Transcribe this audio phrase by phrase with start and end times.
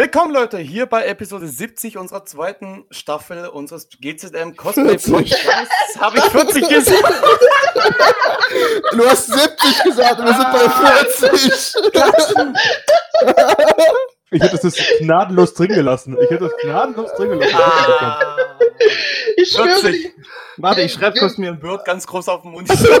[0.00, 6.00] Willkommen Leute, hier bei Episode 70 unserer zweiten Staffel unseres GZM Cosplay Podcasts.
[6.00, 7.04] Habe ich 40 gesagt?
[8.92, 10.70] Du hast 70 gesagt und wir sind bei
[11.28, 11.74] 40.
[14.30, 16.16] Ich hätte das gnadenlos drin gelassen.
[16.18, 17.56] Ich hätte das gnadenlos drin gelassen.
[17.56, 18.38] Ah,
[19.36, 20.14] Ich schwöre, 40.
[20.56, 22.70] Warte, ich schreibe kurz mir ein Word ganz groß auf den Mund.
[22.70, 22.96] das wird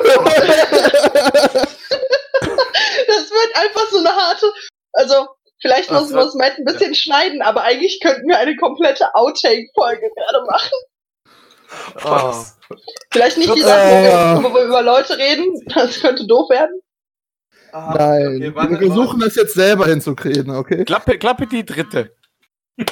[3.54, 4.52] einfach so eine harte.
[4.92, 5.28] Also,
[5.60, 10.10] vielleicht müssen wir es Matt ein bisschen schneiden, aber eigentlich könnten wir eine komplette Outtake-Folge
[10.16, 10.72] gerade machen.
[12.04, 12.44] Oh.
[13.12, 13.64] Vielleicht nicht die Äh.
[13.64, 15.46] Sachen, wo wir, wo wir über Leute reden.
[15.74, 16.80] Das könnte doof werden.
[17.72, 18.40] Ah, Nein, okay,
[18.70, 20.84] wir versuchen das jetzt selber hinzukriegen, okay?
[20.84, 22.16] Klappe, Klappe die dritte.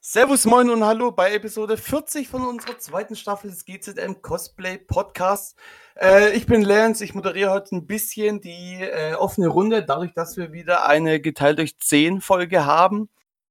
[0.00, 5.56] Servus, moin und hallo bei Episode 40 von unserer zweiten Staffel des GZM Cosplay Podcasts.
[6.00, 10.36] Äh, ich bin Lance, ich moderiere heute ein bisschen die äh, offene Runde, dadurch, dass
[10.36, 13.08] wir wieder eine geteilt durch 10 Folge haben.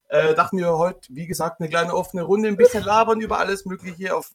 [0.10, 3.66] Äh, dachten wir heute, wie gesagt, eine kleine offene Runde, ein bisschen labern über alles
[3.66, 4.32] Mögliche, auf,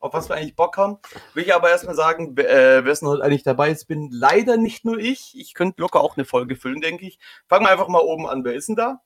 [0.00, 0.98] auf was wir eigentlich Bock haben.
[1.34, 3.70] Will ich aber erstmal sagen, wer- äh, wer ist denn heute eigentlich dabei?
[3.70, 5.34] Es bin leider nicht nur ich.
[5.38, 7.18] Ich könnte locker auch eine Folge füllen, denke ich.
[7.48, 8.44] Fangen wir einfach mal oben an.
[8.44, 9.00] Wer ist denn da?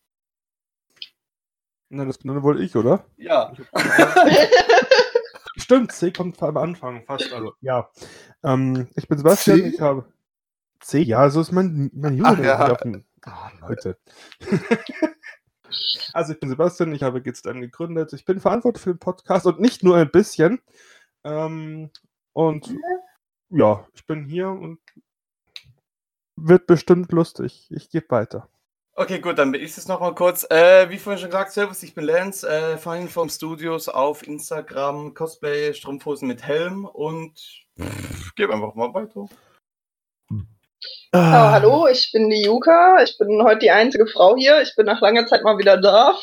[1.90, 3.04] Na, das bin dann wohl ich, oder?
[3.16, 3.52] Ja.
[5.68, 7.30] Stimmt, C kommt am Anfang fast.
[7.30, 7.90] Also, ja.
[8.42, 9.66] Ähm, ich bin Sebastian, C?
[9.66, 10.10] ich habe.
[10.80, 12.42] C, ja, so ist mein, mein Junge.
[12.42, 12.74] ja.
[13.24, 13.98] Ah, Leute.
[16.14, 18.14] also, ich bin Sebastian, ich habe GZM gegründet.
[18.14, 20.62] Ich bin verantwortlich für den Podcast und nicht nur ein bisschen.
[21.22, 21.90] Ähm,
[22.32, 22.74] und
[23.50, 24.78] ja, ich bin hier und
[26.34, 27.66] wird bestimmt lustig.
[27.68, 28.48] Ich gebe weiter.
[29.00, 30.44] Okay, gut, dann bin ich es noch mal kurz.
[30.50, 35.14] Äh, wie vorhin schon gesagt, Servus, ich bin Lance, äh, Fine vom Studios auf Instagram,
[35.14, 37.40] Cosplay, Strumpfhosen mit Helm und
[38.34, 39.28] gebe einfach mal weiter.
[41.14, 43.00] Ja, hallo, ich bin die Yuka.
[43.04, 44.62] Ich bin heute die einzige Frau hier.
[44.62, 46.18] Ich bin nach langer Zeit mal wieder da.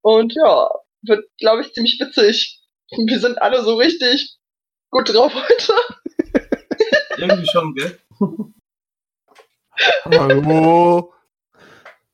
[0.00, 0.70] Und ja,
[1.02, 2.62] wird, glaube ich, ziemlich witzig.
[2.96, 4.38] Wir sind alle so richtig
[4.90, 5.74] gut drauf heute.
[7.18, 7.98] Irgendwie schon, gell?
[10.06, 11.12] Hallo,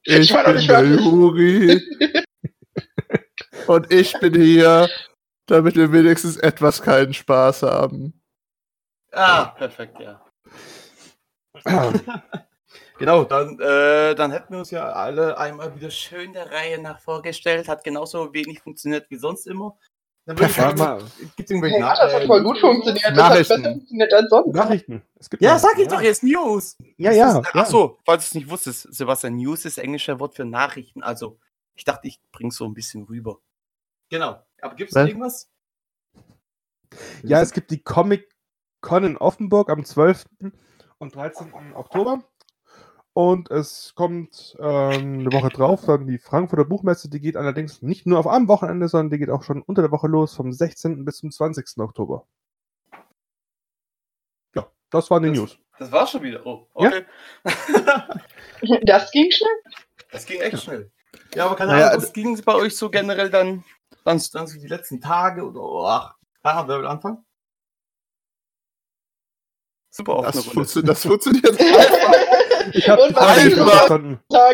[0.04, 1.00] ich, Ich war noch nicht fertig.
[1.00, 1.82] Juri
[3.66, 4.88] und ich bin hier,
[5.46, 8.20] damit wir wenigstens etwas keinen Spaß haben.
[9.12, 10.24] Ah, perfekt, ja.
[12.98, 17.00] Genau, dann, äh, dann hätten wir uns ja alle einmal wieder schön der Reihe nach
[17.00, 17.66] vorgestellt.
[17.68, 19.76] Hat genauso wenig funktioniert wie sonst immer.
[20.26, 20.78] Dann würde ich Perfekt.
[20.78, 23.04] sagen, gibt's irgendwelche Hey, das hat voll gut funktioniert.
[23.04, 23.62] Das hat Nachrichten.
[23.62, 24.54] besser funktioniert als sonst.
[24.54, 25.02] Nachrichten.
[25.16, 26.76] Es gibt Ja, sag ich doch jetzt News.
[26.96, 27.40] Ja, ja.
[27.40, 27.50] Ist, ja.
[27.52, 31.02] ach so, falls du es nicht wusstest, Sebastian, News ist englische Wort für Nachrichten.
[31.02, 31.38] Also,
[31.74, 33.38] ich dachte, ich bring's so ein bisschen rüber.
[34.08, 34.40] Genau.
[34.62, 35.06] Aber gibt's Was?
[35.08, 35.50] irgendwas?
[37.22, 38.28] Ja, es gibt die Comic
[38.80, 40.24] Con in Offenburg am 12.
[40.98, 41.52] und 13.
[41.74, 42.22] Oktober.
[43.14, 47.08] Und es kommt ähm, eine Woche drauf dann die Frankfurter Buchmesse.
[47.08, 49.92] Die geht allerdings nicht nur auf einem Wochenende, sondern die geht auch schon unter der
[49.92, 51.04] Woche los, vom 16.
[51.04, 51.78] bis zum 20.
[51.78, 52.26] Oktober.
[54.56, 55.58] Ja, das waren die Das- News.
[55.78, 56.44] Das war schon wieder.
[56.46, 56.88] Oh, Ja.
[56.88, 57.04] okay.
[58.86, 59.50] Das ging schnell.
[60.10, 60.90] das ging echt schnell.
[61.34, 63.62] Ja, aber keine Naja, Ahnung, was ging bei euch so generell dann,
[64.04, 67.24] dann, dann so die letzten Tage oder oh, ach, ah, wer will anfangen?
[69.96, 70.68] Super Das, offene Runde.
[70.70, 72.12] funktio das funktioniert einfach.
[72.72, 74.00] Ich habe einfach-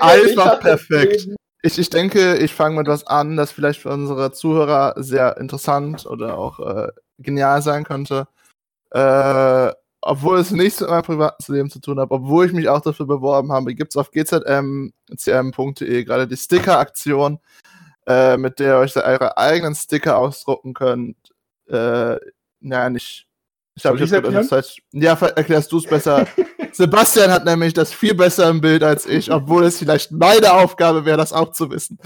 [0.01, 1.29] Einfach das perfekt.
[1.63, 6.05] Ich, ich denke, ich fange mit was an, das vielleicht für unsere Zuhörer sehr interessant
[6.07, 8.29] oder auch äh, genial sein könnte.
[8.91, 12.81] Äh, obwohl es nichts mit meinem privaten Leben zu tun hat, obwohl ich mich auch
[12.81, 17.39] dafür beworben habe, gibt es auf gzmcm.de gerade die Sticker-Aktion,
[18.07, 21.17] äh, mit der ihr euch eure eigenen Sticker ausdrucken könnt.
[21.69, 22.17] Äh,
[22.61, 23.27] naja, nicht.
[23.75, 24.35] Ich habe gerade erklären?
[24.35, 26.27] das heißt, Ja, erklärst du es besser.
[26.73, 31.05] Sebastian hat nämlich das viel besser im Bild als ich, obwohl es vielleicht meine Aufgabe
[31.05, 31.99] wäre, das auch zu wissen.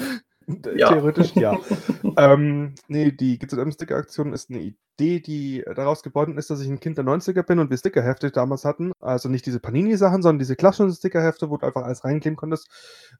[0.76, 0.88] Ja.
[0.88, 1.58] Theoretisch ja.
[2.18, 6.98] ähm, nee, die GZM-Sticker-Aktion ist eine Idee, die daraus geboren ist, dass ich ein Kind
[6.98, 8.92] der 90er bin und wir Stickerhefte damals hatten.
[9.00, 12.68] Also nicht diese Panini-Sachen, sondern diese klassischen Stickerhefte, wo du einfach alles reinkleben konntest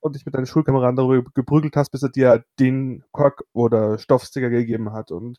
[0.00, 4.50] und dich mit deinen Schulkameraden darüber geprügelt hast, bis er dir den Kork- oder Stoffsticker
[4.50, 5.11] gegeben hat.
[5.11, 5.38] Und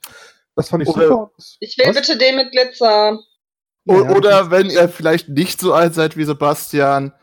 [0.55, 1.31] das fand ich Oder- super.
[1.59, 1.95] Ich will Was?
[1.95, 3.19] bitte den mit Glitzer.
[3.87, 7.13] O Ja, oder wenn ihr vielleicht nicht so alt seid wie Sebastian,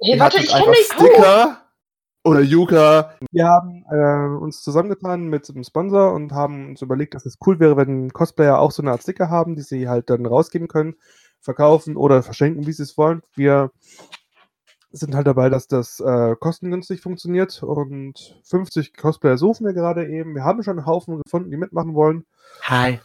[0.00, 0.96] Hey, warte, ich kenne dich auch.
[0.98, 1.60] Sticker
[2.24, 3.14] oder Yuka.
[3.30, 7.60] Wir haben äh, uns zusammengetan mit einem Sponsor und haben uns überlegt, dass es cool
[7.60, 10.96] wäre, wenn Cosplayer auch so eine Art Sticker haben, die sie halt dann rausgeben können,
[11.40, 13.22] verkaufen oder verschenken, wie sie es wollen.
[13.34, 13.70] Wir
[14.94, 20.34] sind halt dabei, dass das äh, kostengünstig funktioniert und 50 Cosplayer suchen wir gerade eben.
[20.34, 22.24] Wir haben schon einen Haufen gefunden, die mitmachen wollen.
[22.62, 23.00] Hi.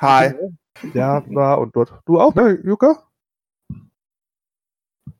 [0.00, 0.34] Hi.
[0.94, 2.00] Ja, da und dort.
[2.06, 3.06] Du auch, ne, Juka?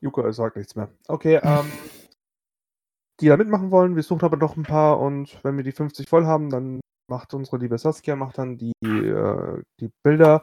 [0.01, 0.89] Juka sagt nichts mehr.
[1.07, 1.71] Okay, ähm,
[3.21, 6.09] die da mitmachen wollen, wir suchen aber noch ein paar und wenn wir die 50
[6.09, 10.43] voll haben, dann macht unsere liebe Saskia macht dann die, äh, die Bilder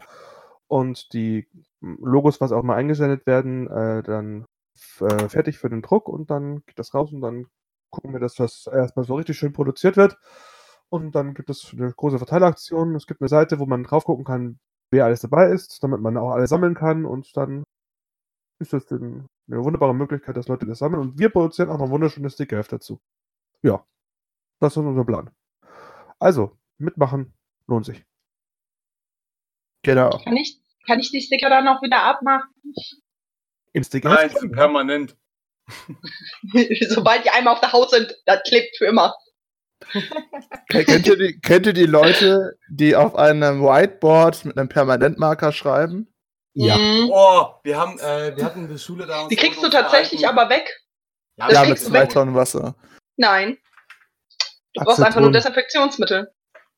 [0.68, 1.48] und die
[1.82, 4.46] Logos, was auch mal eingesendet werden, äh, dann
[5.02, 7.48] äh, fertig für den Druck und dann geht das raus und dann
[7.90, 10.18] gucken wir, dass das erstmal so richtig schön produziert wird.
[10.90, 12.96] Und dann gibt es eine große Verteileraktion.
[12.96, 14.60] Es gibt eine Seite, wo man drauf gucken kann,
[14.90, 17.64] wer alles dabei ist, damit man auch alles sammeln kann und dann
[18.60, 22.30] ist das eine wunderbare Möglichkeit, dass Leute das sammeln und wir produzieren auch noch wunderschöne
[22.30, 23.00] Stickerheft dazu.
[23.62, 23.86] Ja,
[24.60, 25.30] das ist unser Plan.
[26.20, 27.34] Also, mitmachen
[27.68, 28.04] lohnt sich.
[29.84, 30.10] Genau.
[30.24, 32.50] Kann ich, kann ich die Sticker dann auch wieder abmachen?
[33.78, 35.16] Im Nein, permanent.
[36.90, 39.14] Sobald die einmal auf der Haut sind, das klebt für immer.
[40.70, 46.12] kennt, ihr die, kennt ihr die Leute, die auf einem Whiteboard mit einem Permanentmarker schreiben?
[46.56, 47.12] Mhm.
[47.12, 49.28] Oh, wir haben, äh, wir hatten in der Schule da.
[49.28, 50.68] Die kriegst du tatsächlich aber weg.
[51.38, 52.10] Ja, Das ja, ja, mit kriegst du zwei weg.
[52.10, 52.76] Tonnen Wasser.
[53.16, 53.58] Nein.
[54.74, 55.34] Du brauchst einfach nur Aceton.
[55.34, 56.34] Desinfektionsmittel.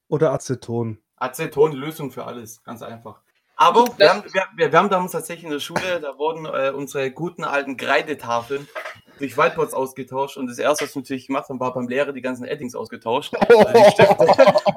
[0.10, 1.01] Oder Aceton.
[1.16, 3.22] Aceton, Lösung für alles, ganz einfach.
[3.61, 6.71] Aber wir haben, wir, wir, wir haben damals tatsächlich in der Schule, da wurden äh,
[6.73, 8.65] unsere guten alten Kreidetafeln
[9.17, 12.21] durch Whiteboards ausgetauscht und das erste, was wir natürlich gemacht haben, war beim Lehrer die
[12.21, 13.35] ganzen Eddings ausgetauscht.
[13.44, 14.15] Stifte.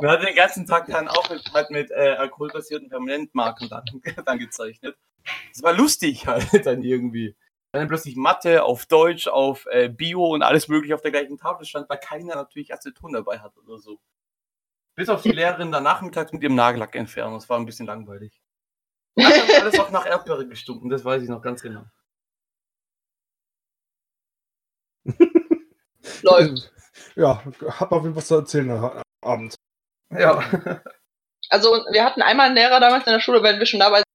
[0.00, 3.84] Wir haben den ganzen Tag dann auch mit, halt mit äh, alkoholbasierten Permanentmarken dann,
[4.26, 4.96] dann gezeichnet.
[5.52, 7.36] Das war lustig halt dann irgendwie.
[7.70, 11.38] Wenn dann plötzlich Mathe auf Deutsch, auf äh, Bio und alles mögliche auf der gleichen
[11.38, 14.00] Tafel stand, weil keiner natürlich Aceton dabei hat oder so.
[14.96, 17.34] Bis auf die Lehrerin dann nachmittags mit ihrem Nagellack entfernen.
[17.34, 18.41] Das war ein bisschen langweilig.
[19.18, 21.84] Hat dann alles auch nach Erdbeere gestunken, das weiß ich noch ganz genau.
[26.22, 26.72] Läuft.
[27.16, 29.54] Ja, hab auf jeden Fall was zu erzählen am Abend.
[30.10, 30.80] Ja.
[31.48, 34.06] Also wir hatten einmal einen Lehrer damals in der Schule, wenn wir schon dabei sind.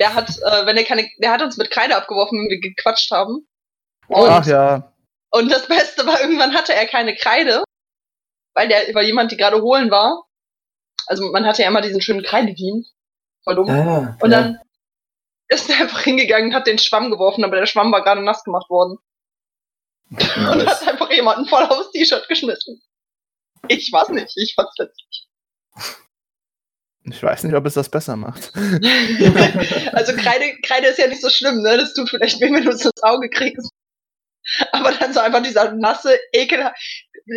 [0.00, 3.10] Der hat, äh, wenn er keine, der hat uns mit Kreide abgeworfen, wenn wir gequatscht
[3.10, 3.46] haben.
[4.08, 4.92] Und, Ach ja.
[5.30, 7.62] und das Beste war, irgendwann hatte er keine Kreide,
[8.54, 10.24] weil der, weil jemand die gerade holen war.
[11.06, 12.92] Also man hatte ja immer diesen schönen Kreidedienst.
[13.48, 13.70] Voll dumm.
[13.70, 14.60] Ah, Und dann
[15.48, 18.68] ist er einfach hingegangen, hat den Schwamm geworfen, aber der Schwamm war gerade nass gemacht
[18.68, 18.98] worden.
[20.10, 22.82] Und hat einfach jemanden voll aufs T-Shirt geschmissen.
[23.68, 25.28] Ich weiß nicht, ich fand's witzig.
[27.04, 28.52] Ich weiß nicht, ob es das besser macht.
[29.94, 31.78] also Kreide, Kreide ist ja nicht so schlimm, ne?
[31.78, 33.70] Das tut vielleicht weh, wenn du es ins Auge kriegst.
[34.72, 36.70] Aber dann so einfach dieser nasse, ekel,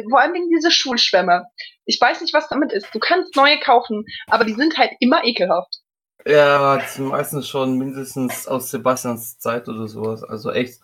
[0.09, 1.45] vor allen Dingen diese Schulschwämme.
[1.85, 2.87] Ich weiß nicht, was damit ist.
[2.93, 5.81] Du kannst neue kaufen, aber die sind halt immer ekelhaft.
[6.25, 10.23] Ja, das sind meistens schon mindestens aus Sebastians Zeit oder sowas.
[10.23, 10.81] Also echt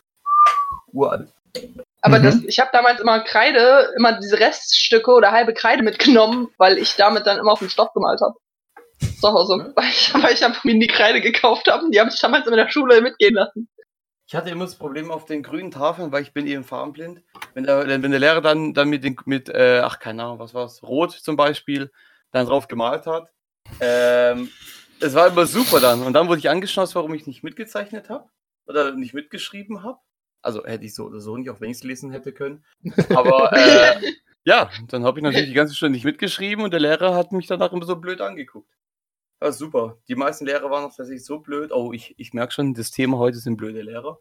[0.92, 1.30] uralt.
[2.02, 2.24] Aber Mhm.
[2.24, 6.96] das, ich habe damals immer Kreide, immer diese Reststücke oder halbe Kreide mitgenommen, weil ich
[6.96, 8.36] damit dann immer auf den Stoff gemalt habe.
[9.20, 9.74] Zu Hause.
[9.76, 12.48] Weil ich, weil ich einfach mir die Kreide gekauft habe und die habe ich damals
[12.48, 13.68] in der Schule mitgehen lassen.
[14.30, 17.22] Ich hatte immer das Problem auf den grünen Tafeln, weil ich bin eben farbenblind.
[17.54, 20.54] Wenn der, wenn der Lehrer dann, dann mit, den, mit äh, ach keine Ahnung, was
[20.54, 21.92] war's, Rot zum Beispiel,
[22.32, 23.30] dann drauf gemalt hat.
[23.80, 24.50] Ähm,
[25.00, 26.04] es war immer super dann.
[26.04, 28.30] Und dann wurde ich angeschnauzt, warum ich nicht mitgezeichnet habe
[28.66, 30.00] oder nicht mitgeschrieben habe.
[30.42, 32.64] Also hätte ich so oder so nicht, auch wenn ich es lesen hätte können.
[33.10, 34.00] Aber äh,
[34.44, 37.48] ja, dann habe ich natürlich die ganze Stunde nicht mitgeschrieben und der Lehrer hat mich
[37.48, 38.72] danach immer so blöd angeguckt.
[39.42, 39.98] Ja, super.
[40.08, 41.72] Die meisten Lehrer waren noch tatsächlich so blöd.
[41.72, 44.20] Oh, ich, ich merke schon, das Thema heute sind blöde Lehrer.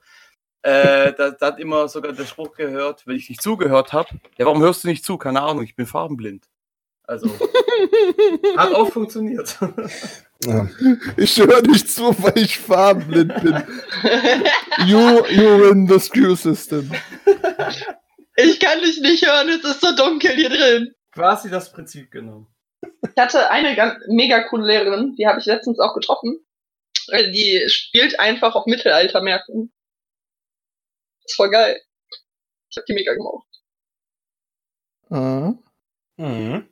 [0.62, 4.08] Äh, da, da hat immer sogar der Spruch gehört, wenn ich nicht zugehört habe.
[4.36, 5.16] Ja, warum hörst du nicht zu?
[5.16, 6.48] Keine Ahnung, ich bin farbenblind.
[7.08, 7.28] Also,
[8.56, 9.56] hat auch funktioniert.
[10.44, 10.68] Ja.
[11.16, 13.62] Ich höre nicht zu, weil ich farbenblind bin.
[14.86, 16.90] You, you win the screw system.
[18.36, 20.94] Ich kann dich nicht hören, es ist so dunkel hier drin.
[21.12, 22.48] Quasi das Prinzip genommen.
[23.02, 26.44] Ich hatte eine ganz, mega coole Lehrerin, die habe ich letztens auch getroffen.
[27.08, 29.72] Äh, Die spielt einfach auf Mittelaltermärkten.
[31.24, 31.80] ist voll geil.
[32.68, 33.48] Ich habe die mega gemocht.
[35.08, 35.62] Mhm.
[36.18, 36.68] Mhm.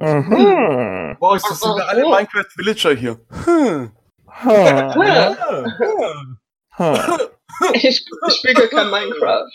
[0.00, 1.16] Mhm.
[1.18, 3.18] Boah, ist das sind wir alle Minecraft Villager hier.
[3.44, 3.90] Hm.
[4.28, 5.04] Ha.
[5.04, 5.36] Ja.
[6.78, 7.18] Ha.
[7.72, 9.50] Ich, ich spiele gar kein Minecraft.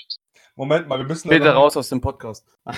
[0.55, 1.29] Moment mal, wir müssen.
[1.29, 2.45] Bitte raus aus dem Podcast.
[2.65, 2.73] Da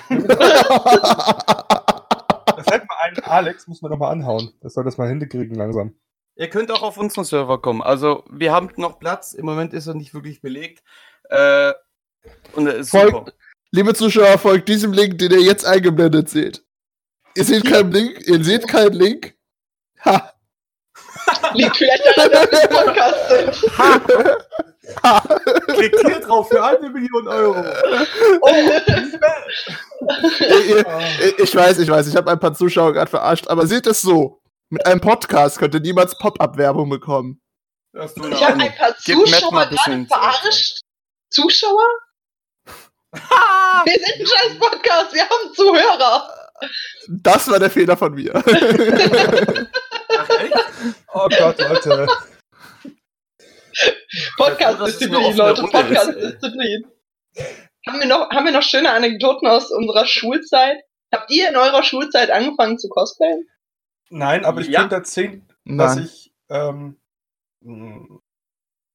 [2.64, 4.54] fällt mir ein, Alex muss man noch mal anhauen.
[4.62, 5.96] Das soll das mal hinkriegen langsam.
[6.36, 7.82] Ihr könnt auch auf unseren Server kommen.
[7.82, 9.34] Also, wir haben noch Platz.
[9.34, 10.84] Im Moment ist er nicht wirklich belegt.
[11.30, 11.74] Äh,
[12.54, 13.12] und er ist super.
[13.12, 13.34] Folgt,
[13.72, 16.65] liebe Zuschauer, folgt diesem Link, den ihr jetzt eingeblendet seht.
[17.36, 19.36] Ihr seht keinen Link, ihr seht keinen Link.
[20.06, 20.32] Ha.
[21.54, 23.78] Liegt vielleicht daran, dass wir im Podcast sind.
[25.04, 25.22] Ha.
[25.74, 27.64] Klickt hier drauf für eine Million Euro.
[30.40, 33.88] Ihr- ihr- Ich weiß, ich weiß, ich habe ein paar Zuschauer gerade verarscht, aber seht
[33.88, 34.42] es so.
[34.70, 37.42] Mit einem Podcast könnt ihr niemals Pop-Up-Werbung bekommen.
[37.94, 38.02] Ich
[38.46, 40.82] habe ein paar Zuschauer gerade verarscht.
[41.30, 41.84] Zuschauer?
[43.86, 46.45] Wir sind ein scheiß Podcast, wir haben Zuhörer.
[47.08, 48.34] Das war der Fehler von mir.
[48.36, 48.48] Ach,
[50.40, 50.54] echt?
[51.14, 52.08] Oh Gott, Leute.
[54.38, 56.86] Podcast-Disziplin, Dass Leute, Podcast-Disziplin.
[57.88, 60.78] Haben wir, noch, haben wir noch schöne Anekdoten aus unserer Schulzeit?
[61.14, 63.48] Habt ihr in eurer Schulzeit angefangen zu cosplayen?
[64.10, 64.82] Nein, aber ich Ja.
[64.82, 66.06] könnte erzählen, dass Nein.
[66.06, 66.98] ich ähm,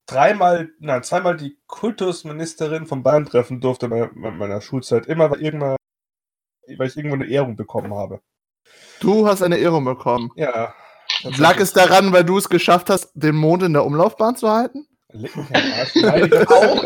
[0.07, 5.07] dreimal, nein, zweimal die Kultusministerin von Bayern treffen durfte in meiner, in meiner Schulzeit.
[5.07, 5.77] Immer weil, irgendwann,
[6.79, 8.21] weil ich irgendwo eine Ehrung bekommen habe.
[9.01, 10.31] Du hast eine Ehrung bekommen.
[10.37, 10.75] Ja.
[11.39, 14.87] Lag es daran, weil du es geschafft hast, den Mond in der Umlaufbahn zu halten?
[15.13, 15.95] Leck mich am Arsch.
[15.97, 16.85] Nein, ich Auch.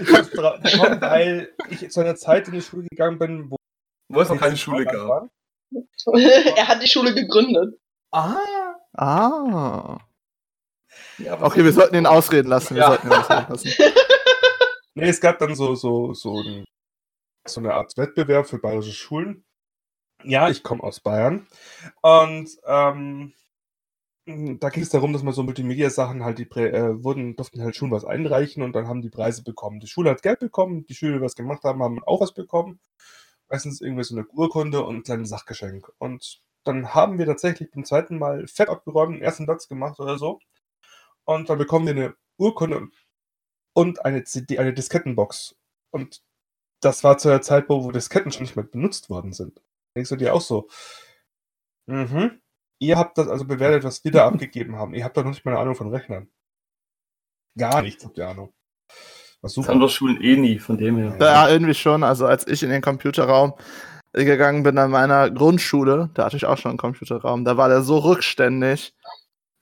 [0.00, 3.56] ich bekommen, weil ich zu einer Zeit in die Schule gegangen bin, wo
[4.08, 5.08] Wo es noch keine Schule gab.
[5.08, 5.30] waren.
[6.56, 7.74] er hat die Schule gegründet.
[8.10, 8.36] Ah.
[8.94, 9.98] Ah.
[11.18, 12.74] Ja, Okay, wir sollten ihn ausreden lassen.
[12.74, 12.88] Wir Ja.
[12.88, 13.70] sollten ihn ausreden lassen.
[14.94, 16.64] Nee, es gab dann so, so, so, ein,
[17.44, 19.44] so eine Art Wettbewerb für bayerische Schulen.
[20.24, 21.46] Ja, ich komme aus Bayern.
[22.02, 23.32] Und ähm,
[24.26, 27.92] da ging es darum, dass man so Multimedia-Sachen halt, die äh, wurden, durften halt Schulen
[27.92, 29.80] was einreichen und dann haben die Preise bekommen.
[29.80, 32.80] Die Schule hat Geld bekommen, die Schüler, die was gemacht haben, haben auch was bekommen.
[33.48, 35.90] Meistens irgendwie so eine Urkunde und ein kleines Sachgeschenk.
[35.98, 40.18] Und dann haben wir tatsächlich beim zweiten Mal fett abgeräumt, den ersten Platz gemacht oder
[40.18, 40.38] so.
[41.24, 42.94] Und dann bekommen wir eine Urkunde und
[43.74, 45.56] und eine CD, eine Diskettenbox.
[45.90, 46.22] Und
[46.82, 49.60] das war zu der Zeit, wo, wo Disketten schon nicht mehr benutzt worden sind.
[49.96, 50.68] Denkst du dir auch so,
[51.86, 52.40] mhm,
[52.78, 54.94] ihr habt das also bewertet, was wir da abgegeben haben.
[54.94, 56.28] Ihr habt doch noch nicht mal eine Ahnung von Rechnern.
[57.58, 58.52] Gar nichts habt ihr Ahnung.
[59.40, 59.68] Was Das super.
[59.68, 61.16] haben doch Schulen eh nie, von dem her.
[61.20, 62.02] Ja, irgendwie schon.
[62.04, 63.54] Also als ich in den Computerraum
[64.12, 67.82] gegangen bin an meiner Grundschule, da hatte ich auch schon einen Computerraum, da war der
[67.82, 68.94] so rückständig.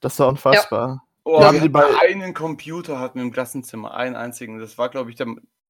[0.00, 1.04] Das war unfassbar.
[1.24, 4.58] Oh, Wir haben wir die bei- einen Computer hatten wir im Klassenzimmer, einen einzigen.
[4.58, 5.26] Das war, glaube ich, der,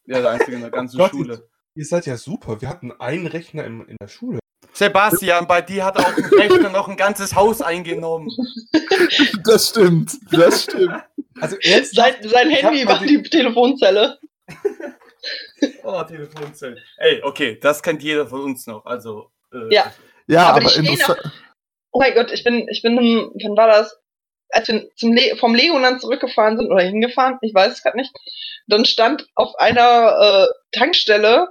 [0.07, 1.49] ja, der einzige in der ganzen Gott, Schule.
[1.75, 2.61] Ihr seid ja super.
[2.61, 4.39] Wir hatten einen Rechner im, in der Schule.
[4.73, 8.29] Sebastian, bei dir hat auch ein Rechner noch ein ganzes Haus eingenommen.
[9.45, 10.13] Das stimmt.
[10.31, 10.93] Das stimmt.
[11.41, 14.19] Also Sein, sein Handy war die- die Telefonzelle.
[15.83, 16.77] Oh, Telefonzelle.
[16.97, 18.85] Ey, okay, das kennt jeder von uns noch.
[18.87, 19.93] Also, äh, Ja.
[20.27, 21.19] Ja, Aber aber, interessant.
[21.93, 24.00] Oh mein Gott, ich bin, ich bin, wann war das?
[24.53, 28.13] Als wir zum Le vom Legoland zurückgefahren sind oder hingefahren, ich weiß es gerade nicht,
[28.67, 31.49] dann stand auf einer äh, Tankstelle,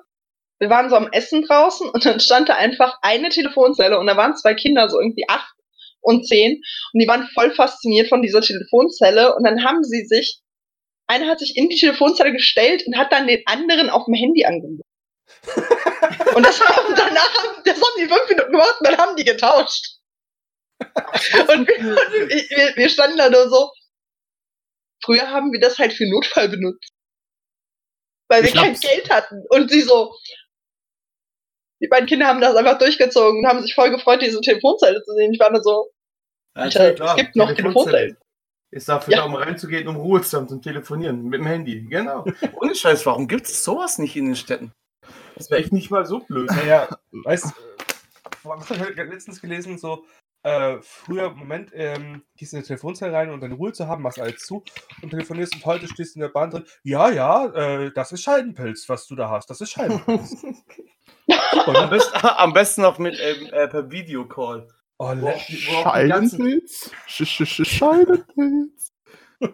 [0.60, 4.18] wir waren so am Essen draußen und dann stand da einfach eine Telefonzelle und da
[4.18, 5.54] waren zwei Kinder, so irgendwie acht
[6.02, 6.62] und zehn
[6.94, 10.42] und die waren voll fasziniert von dieser Telefonzelle und dann haben sie sich,
[11.08, 14.46] einer hat sich in die Telefonzelle gestellt und hat dann den anderen auf dem Handy
[14.46, 14.82] angerufen.
[16.36, 19.99] und das haben danach, das haben die fünf Minuten gemacht und dann haben die getauscht.
[21.50, 23.72] Und wir, und wir, wir standen da nur so.
[25.04, 26.92] Früher haben wir das halt für Notfall benutzt.
[28.30, 29.44] Weil wir Ich kein hab's- Geld hatten.
[29.50, 30.16] Und sie so.
[31.82, 35.14] Die beiden Kinder haben das einfach durchgezogen und haben sich voll gefreut, diese Telefonzelle zu
[35.16, 35.34] sehen.
[35.34, 35.90] Ich war nur so,
[36.54, 37.16] Alter, ja klar.
[37.18, 38.18] es gibt noch Telefonzellen.
[38.72, 39.20] Ist dafür Ja.
[39.22, 41.82] da, um reinzugehen, um Ruhestand zum Telefonieren mit dem Handy.
[41.90, 42.26] Genau.
[42.62, 44.72] Ohne Scheiß, warum gibt es sowas nicht in den Städten?
[45.36, 46.50] Das wäre echt nicht mal so blöd.
[46.52, 47.50] Naja, weißt du,
[48.44, 50.06] was habe ich letztens gelesen, so,
[50.44, 54.20] äh, früher, Moment, ähm, gehst in eine Telefonzelle rein und deine Ruhe zu haben, machst
[54.20, 54.64] alles zu
[55.02, 58.24] und telefonierst und heute stehst du in der Bahn drin, ja, ja, äh, das ist
[58.24, 60.32] Scheidenpilz, was du da hast, das ist Scheidenpilz.
[61.52, 61.88] Super, Am ne?
[61.90, 64.68] besten, am besten noch mit ähm, äh, per Videocall.
[64.98, 66.92] Oh, die- die ganzen- Scheidenpilz?
[67.08, 68.92] Sch sch sch Scheidenpilz.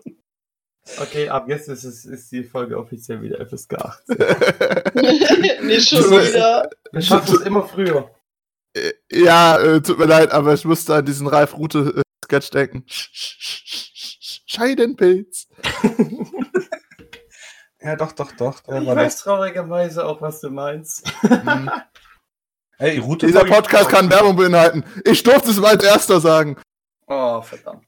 [1.01, 4.17] Okay, ab jetzt ist, es, ist die Folge offiziell wieder FSK 18.
[5.65, 6.69] nicht schon wieder.
[6.91, 8.11] Wir schaffen es immer früher.
[8.75, 12.49] Äh, Ja, äh, tut mir leid, aber ich musste an diesen Ralf Rute äh, Sketch
[12.51, 12.83] denken.
[12.87, 15.47] Sch sch sch sch Scheidenpilz.
[17.81, 18.59] ja, doch, doch, doch.
[18.61, 21.07] Der Ich weiß traurigerweise auch, was du meinst.
[21.21, 21.69] Hm.
[22.77, 24.83] Ey, Route Dieser Podcast kann Werbung beinhalten.
[25.05, 26.57] Ich durfte es mal als erster sagen.
[27.07, 27.85] Oh, verdammt.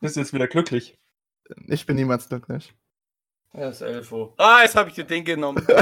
[0.00, 0.96] Bist jetzt wieder glücklich.
[1.66, 2.74] Ich bin niemals glücklich.
[3.52, 4.32] Ja, ist 11 Uhr.
[4.38, 5.66] Ah, jetzt habe ich dir den genommen.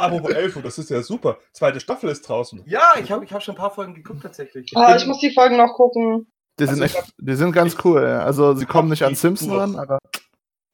[0.00, 1.38] Oh, apropos Elfo, das ist ja super.
[1.52, 2.62] Zweite Staffel ist draußen.
[2.66, 4.70] Ja, ich habe ich hab schon ein paar Folgen geguckt tatsächlich.
[4.74, 6.30] Ah, ich muss die Folgen noch gucken.
[6.58, 8.02] Die sind, Also, echt, die sind ganz cool.
[8.02, 8.20] ja.
[8.24, 9.60] Also sie kommen nicht an die Simpson durch.
[9.60, 9.98] ran, aber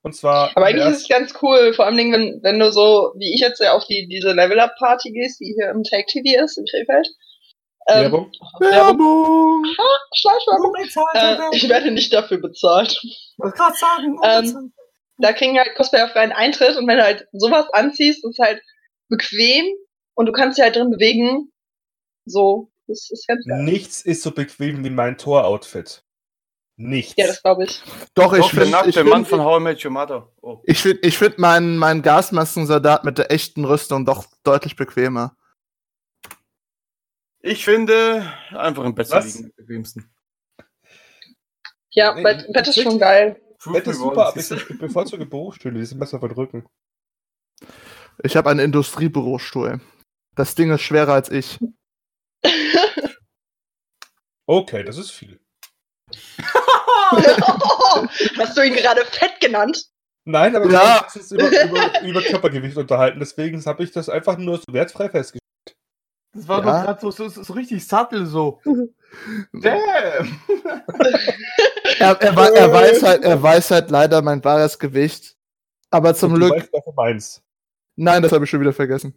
[0.03, 0.51] Und zwar.
[0.57, 3.61] Aber eigentlich ist es ganz cool, vor allem, wenn, wenn du so, wie ich jetzt
[3.61, 7.09] ja auf die, diese Level-Up-Party gehst, die hier im Take TV ist, in Krefeld.
[7.89, 8.33] Ähm, Werbung.
[8.59, 9.63] Werbung.
[9.63, 9.65] Werbung!
[10.15, 10.75] Schleichwerbung.
[11.53, 13.01] Äh, ich werde nicht dafür bezahlt.
[13.39, 14.19] wollte gerade sagen.
[14.25, 14.73] Ähm,
[15.19, 18.61] Da kriegen halt Cosplayer freien Eintritt und wenn du halt sowas anziehst, ist halt
[19.09, 19.67] bequem
[20.15, 21.53] und du kannst dich halt drin bewegen.
[22.25, 23.63] So, das ist ganz geil.
[23.63, 26.03] Nichts ist so bequem wie mein Tor-Outfit.
[26.79, 27.15] Nichts.
[27.17, 27.83] Ja, das glaube ich.
[28.15, 30.31] Doch, ich der finde nackte ich Mann find, von How I Met Your Mother.
[30.43, 30.61] Oh.
[30.65, 35.37] ich find, ich find meinen, meinen Gasmaskensoldat mit der echten Rüstung doch deutlich bequemer.
[37.41, 40.11] Ich finde, einfach im Bett liegen am bequemsten.
[41.91, 43.41] Ja, Nee, Bett, Bett ist schon geil.
[43.65, 46.67] Bett ist super, aber ich, bevorzuge Bürostühle, die sind besser für den Rücken.
[48.23, 49.81] Ich habe einen Industriebürostuhl.
[50.35, 51.59] Das Ding ist schwerer als ich.
[54.49, 55.41] Okay, das ist viel.
[58.39, 59.87] Hast du ihn gerade fett genannt?
[60.25, 61.01] Nein, aber wir Ja.
[61.01, 65.09] haben uns über, über, über Körpergewicht unterhalten, deswegen habe ich das einfach nur so wertfrei
[65.09, 65.41] festgestellt.
[66.33, 66.65] Das war Ja.
[66.65, 68.61] doch gerade so, so, so richtig sattel so.
[69.53, 70.41] Damn!
[71.99, 75.35] Er, er, er, weiß halt, er weiß halt leider mein wahres Gewicht.
[75.91, 76.61] Aber zum Und du Glück.
[76.61, 77.43] weißt davon meins.
[77.97, 79.15] Nein, das habe ich schon wieder vergessen.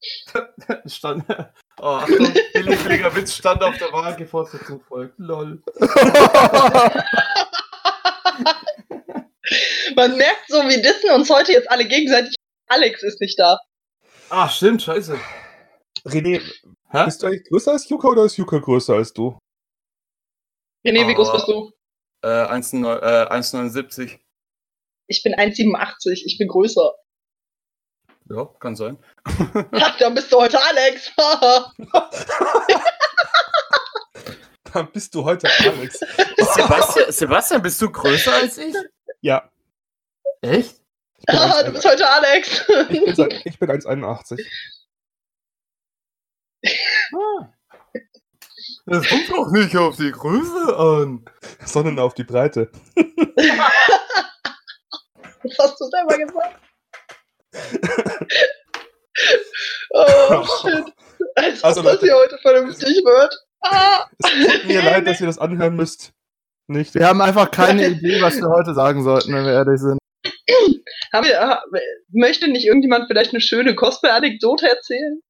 [0.86, 1.24] Stand,
[1.80, 5.18] oh, Achtung, billig- billiger Witz stand auf der Waage, Fortsetzung folgt.
[5.18, 5.60] Lol.
[9.96, 12.34] Man merkt so, wir dissen uns heute jetzt alle gegenseitig.
[12.68, 13.58] Alex ist nicht da.
[14.28, 15.18] Ah, stimmt, scheiße.
[16.06, 16.40] René,
[16.90, 17.04] Hä?
[17.06, 19.38] bist du eigentlich größer als Yuka oder ist Yuka größer als du?
[20.86, 21.32] René, wie groß Ah.
[21.32, 21.72] bist du?
[22.22, 24.18] Äh, 1,9 äh, 1,79.
[25.08, 26.22] Ich bin 1,87.
[26.26, 26.92] Ich bin größer.
[28.30, 28.98] Ja, kann sein.
[29.72, 31.10] Ach, dann bist du heute Alex.
[34.72, 35.98] Dann bist du heute Alex.
[36.54, 38.74] Sebastian, Sebastian, bist du größer als ich?
[39.22, 39.50] Ja,
[40.42, 40.76] Echt?
[41.26, 41.72] Ah, du 1,81.
[41.72, 42.64] bist heute Alex.
[42.90, 44.46] Ich bin, ich bin 1,81.
[47.14, 47.52] Ah.
[48.86, 51.24] Das kommt doch nicht auf die Größe an.
[51.64, 52.70] sondern auf die Breite.
[55.42, 56.60] Was hast du selber gesagt?
[59.90, 60.84] Oh, shit.
[61.34, 62.06] Als Also, ob das Leute.
[62.06, 63.34] hier heute vernünftig wird.
[63.60, 64.04] Ah.
[64.18, 66.12] Es tut mir leid, dass ihr das anhören müsst.
[66.68, 66.94] Nicht.
[66.94, 69.98] Wir haben einfach keine Idee, was wir heute sagen sollten, wenn wir ehrlich sind.
[71.12, 71.62] Haben wir, ah,
[72.10, 75.20] möchte nicht irgendjemand vielleicht eine schöne Cosplay-Anekdote erzählen?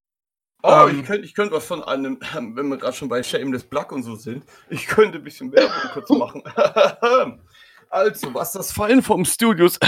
[0.64, 1.00] Oh, Ähm.
[1.00, 2.18] ich könnte ich könnt was von einem,
[2.54, 5.72] wenn wir gerade schon bei Shameless Plug und so sind, ich könnte ein bisschen Werbung
[5.92, 6.42] kurz machen.
[7.90, 9.78] also, was das Fallen vom Studios,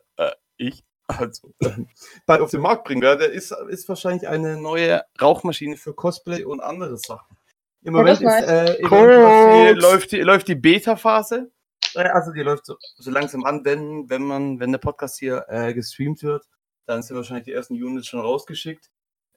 [0.56, 1.52] ich, also,
[2.26, 6.60] bei auf den Markt bringen werde, ist, ist wahrscheinlich eine neue Rauchmaschine für Cosplay und
[6.60, 7.36] andere Sachen.
[7.82, 11.50] Im Moment ist, äh, die, läuft, die, läuft die Beta-Phase.
[11.94, 15.74] Also die läuft so, so langsam an, wenn, wenn man, wenn der Podcast hier äh,
[15.74, 16.44] gestreamt wird,
[16.86, 18.90] dann sind wahrscheinlich die ersten Units schon rausgeschickt.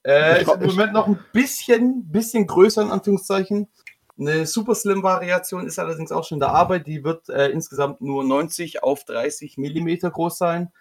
[0.03, 3.67] Äh, ist im Moment noch ein bisschen, bisschen größer in Anführungszeichen.
[4.17, 6.87] Eine Super Slim Variation ist allerdings auch schon in der Arbeit.
[6.87, 10.71] Die wird äh, insgesamt nur 90 auf 30 Millimeter groß sein.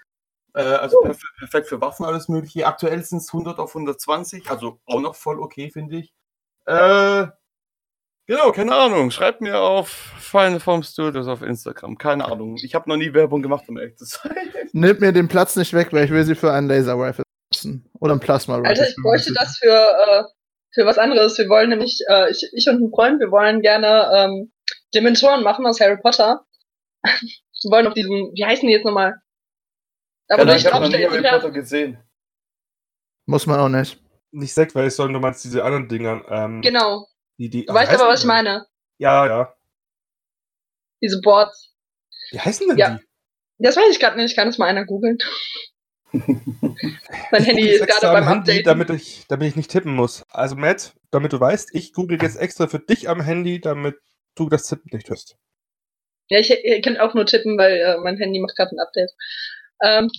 [0.57, 2.66] Äh, also perf perfekt für Waffen alles mögliche.
[2.66, 6.14] Aktuell sind es 100 auf 120, also auch noch voll okay, finde ich.
[6.64, 7.27] Äh,
[8.27, 9.11] genau, keine Ahnung.
[9.11, 11.99] Schreibt mir auf Final Form Studios auf Instagram.
[11.99, 12.57] Keine Ahnung.
[12.62, 14.35] Ich habe noch nie Werbung gemacht, um ehrlich zu sein.
[14.73, 17.90] Nehmt mir den Platz nicht weg, weil ich will sie für einen Laser Rifle nutzen.
[18.01, 18.71] Oder ein Plasma Rifle.
[18.71, 20.25] Alter, ich bräuchte das für, äh,
[20.73, 21.37] für was anderes.
[21.37, 24.53] Wir wollen nämlich, äh, ich, ich und ein Freund, wir wollen gerne ähm,
[24.95, 26.47] Dementoren machen aus Harry Potter.
[27.05, 29.21] wir wollen auf diesem, wie heißen die jetzt nochmal?
[30.29, 31.05] Da wo du dich ich habe noch nie.
[31.05, 31.99] Harry Ja, Potter gesehen.
[33.27, 34.01] Muss man auch nicht.
[34.33, 36.23] Nicht Segway, sondern du meinst diese anderen Dinger.
[36.29, 37.07] Ähm, genau.
[37.39, 38.67] Die, die, Du weißt aber, was ich meine.
[38.99, 39.55] Ja, ja.
[41.03, 41.75] Diese Boards.
[42.31, 42.99] Wie heißen denn Ja.
[42.99, 43.05] die?
[43.59, 44.37] Das weiß ich gerade nicht.
[44.37, 45.19] Kann das mal einer googeln?
[46.12, 48.67] mein Handy Ich ist gerade beim am Handy, Update.
[48.67, 50.23] damit ich, damit ich nicht tippen muss.
[50.31, 53.97] Also Matt, damit du weißt, ich google jetzt extra für dich am Handy, damit
[54.35, 55.37] du das Tippen nicht hörst.
[56.29, 59.11] Ja, ich, ihr könnt auch nur tippen, weil äh, mein Handy macht gerade ein Update.
[59.83, 60.11] Ähm,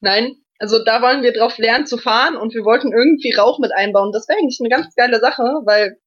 [0.00, 3.72] nein, also da wollen wir drauf lernen zu fahren und wir wollten irgendwie Rauch mit
[3.72, 4.12] einbauen.
[4.12, 5.98] Das wäre eigentlich eine ganz geile Sache, weil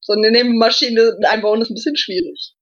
[0.00, 2.54] so eine Nebenmaschine einbauen ist ein bisschen schwierig.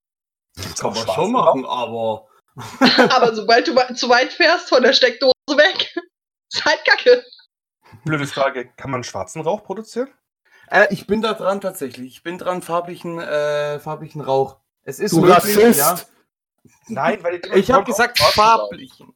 [0.79, 2.27] Kann man Spaß schon machen, aber.
[3.11, 5.95] Aber sobald du zu weit fährst von der Steckdose weg,
[6.53, 7.23] ist halt kacke.
[8.05, 10.09] Blöde Frage, kann man schwarzen Rauch produzieren?
[10.69, 12.09] Äh, ich bin da dran tatsächlich.
[12.09, 14.57] Ich bin dran, farblichen, äh, farblichen Rauch.
[14.83, 15.79] Es ist Du möglich, Rassist!
[15.79, 15.99] ja.
[16.89, 19.15] Nein, weil Ich habe gesagt farblichen.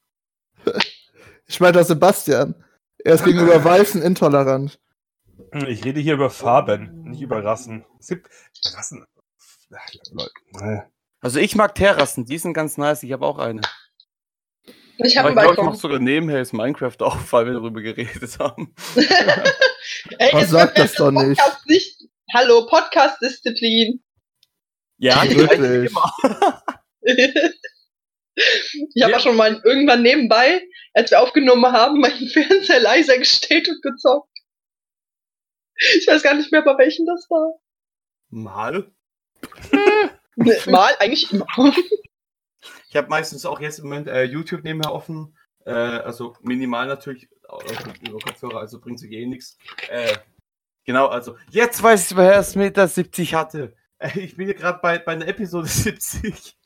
[1.49, 2.55] Ich meine doch Sebastian.
[2.99, 4.81] Er ist gegenüber Weißen intolerant.
[5.67, 7.85] Ich rede hier über Farben, nicht über Rassen.
[7.99, 8.29] Es gibt
[8.73, 9.05] Rassen.
[9.75, 10.31] Ach, Leute.
[10.53, 10.87] naja.
[11.21, 13.03] Also ich mag Terrassen, die sind ganz nice.
[13.03, 13.61] Ich habe auch eine.
[14.99, 15.65] Ich habe einen ich glaube, ich Balkon.
[15.67, 18.75] mache sogar nebenher jetzt Minecraft auf, weil wir darüber geredet haben.
[20.19, 21.39] Ey, Was sagt das doch nicht?
[21.39, 22.09] Podcast nicht.
[22.35, 24.03] Hallo, Podcast-Disziplin.
[24.99, 26.13] Ja, die immer.
[28.35, 29.17] ich habe Ja.
[29.17, 34.29] auch schon mal irgendwann nebenbei, als wir aufgenommen haben, meinen Fernseher leiser gestellt und gezockt.
[35.97, 37.59] Ich weiß gar nicht mehr, bei welchem das war.
[38.31, 38.91] Mal.
[40.67, 41.47] Mal, eigentlich immer.
[42.89, 45.37] Ich habe meistens auch jetzt im Moment äh, YouTube nebenher offen.
[45.67, 47.75] Äh, also minimal natürlich also
[48.07, 49.59] über Kopfhörer, also bringt sich eh nichts.
[49.89, 50.17] Äh,
[50.85, 53.75] genau, also jetzt weiß ich, wer es Meter 70 hatte.
[53.99, 56.57] Äh, ich bin hier gerade bei, bei einer Episode 70.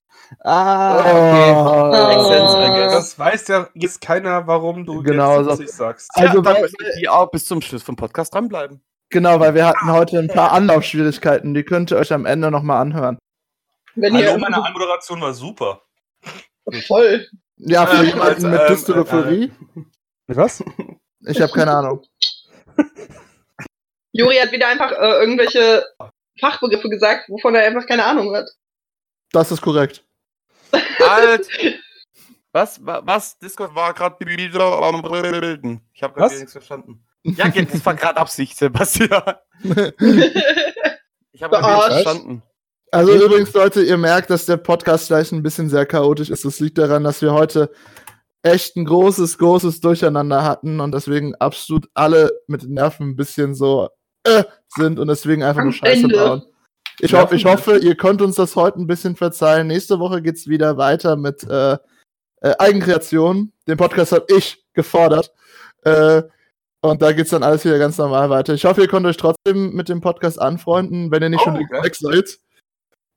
[0.41, 1.53] Ah, okay.
[1.57, 2.91] Oh.
[2.91, 6.11] Das weiß ja jetzt keiner, warum du Genau, jetzt so- 70 sagst.
[6.15, 8.83] Also, ja, dann weil- die auch bis zum Schluss vom Podcast dranbleiben.
[9.11, 11.55] Genau, weil wir hatten heute ein paar Anlaufschwierigkeiten.
[11.55, 13.19] Die könnt ihr euch am Ende nochmal anhören.
[13.95, 15.83] Wenn Hallo, ihr meine Anmoderation war super.
[16.87, 17.27] voll.
[17.57, 19.53] Ja, für Ähm, jemanden also, mit ähm, Dystelophorie.
[20.27, 20.63] Mit was?
[21.21, 22.03] Ich habe keine Ahnung.
[24.13, 25.85] Juri hat wieder einfach äh, irgendwelche
[26.41, 28.49] Fachbegriffe gesagt, wovon er einfach keine Ahnung hat.
[29.33, 30.05] Das ist korrekt.
[30.73, 31.49] Alt.
[32.53, 32.85] Was?
[32.85, 33.39] Wa- Was?
[33.39, 34.17] Discord war gerade.
[35.93, 37.05] Ich habe gerade nichts verstanden.
[37.23, 39.23] Ja, das war gerade Absicht, Sebastian.
[41.33, 42.43] Ich habe gerade nichts verstanden.
[42.93, 46.45] Also übrigens, Leute, ihr merkt, dass der Podcast gleich ein bisschen sehr chaotisch ist.
[46.47, 47.71] Das liegt daran, dass wir heute
[48.43, 53.55] echt ein großes, großes Durcheinander hatten und deswegen absolut alle mit den Nerven ein bisschen
[53.55, 53.91] so
[54.25, 56.17] äh, sind und deswegen einfach Am nur Scheiße Ende.
[56.17, 56.43] bauen.
[57.01, 59.67] Ich, hoff, ich hoffe, ihr könnt uns das heute ein bisschen verzeihen.
[59.67, 61.75] Nächste Woche geht's wieder weiter mit äh,
[62.41, 63.53] äh, Eigenkreation.
[63.69, 65.33] Den Podcast habe ich gefordert.
[65.83, 66.23] Äh,
[66.81, 68.55] und da geht's dann alles wieder ganz normal weiter.
[68.55, 71.57] Ich hoffe, ihr könnt euch trotzdem mit dem Podcast anfreunden, wenn ihr nicht Oh, schon
[71.57, 71.83] okay.
[71.83, 72.39] weg seid.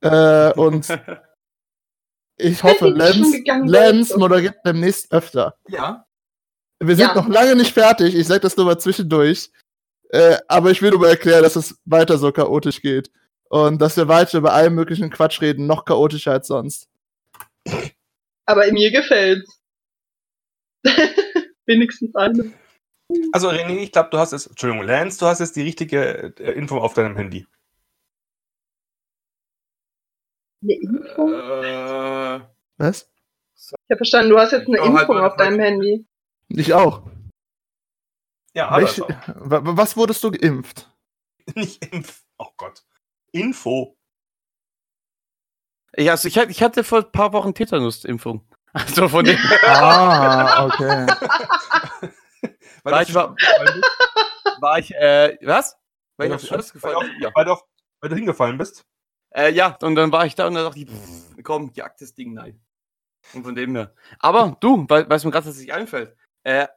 [0.01, 0.87] Äh, und
[2.37, 3.33] ich hoffe, Lenz,
[3.65, 5.55] Lenz moderiert demnächst öfter.
[5.67, 6.05] Ja.
[6.81, 7.15] Wir sind Ja.
[7.15, 8.15] noch lange nicht fertig.
[8.15, 9.51] Ich sage das nur mal zwischendurch.
[10.09, 13.11] Äh, aber ich will nur mal erklären, dass es weiter so chaotisch geht.
[13.49, 16.87] Und dass wir weiter über allen möglichen Quatsch reden, noch chaotischer als sonst.
[18.45, 19.59] Aber mir gefällt's.
[21.65, 22.53] Wenigstens eine.
[23.33, 26.51] Also René, ich glaube, du hast jetzt, Entschuldigung, Lance, du hast jetzt die richtige äh,
[26.51, 27.47] Info auf deinem Handy.
[30.61, 31.31] Eine Info?
[31.33, 32.41] Äh,
[32.77, 33.09] Was?
[33.55, 36.05] Ich habe verstanden, du hast jetzt eine halt Impfung mal, auf deinem Handy.
[36.49, 37.03] Ich auch.
[38.53, 40.89] Ja, aber wa- wa- was wurdest du geimpft?
[41.55, 42.23] nicht Inf.
[42.37, 42.83] Oh Gott.
[43.31, 43.95] Info.
[45.93, 48.45] ich, also ich, hatte- ich hatte vor ein paar Wochen Tetanus-Impfung.
[48.73, 51.07] Also von dem Ah, okay.
[52.83, 53.35] Weil War du ich war-
[54.61, 55.75] war ich, äh, was?
[56.17, 57.31] Weil ich auf du- Schluss weil gefallen du- ja.
[57.33, 57.65] weil, du, auf-
[57.99, 58.85] weil du hingefallen bist.
[59.33, 62.13] Äh, ja, und dann war ich da und dann dachte ich, pff, komm, jag das
[62.13, 62.61] Ding nein.
[63.33, 63.93] Und von dem her.
[64.19, 66.67] Aber du, weil es mir gerade tatsächlich einfällt, äh,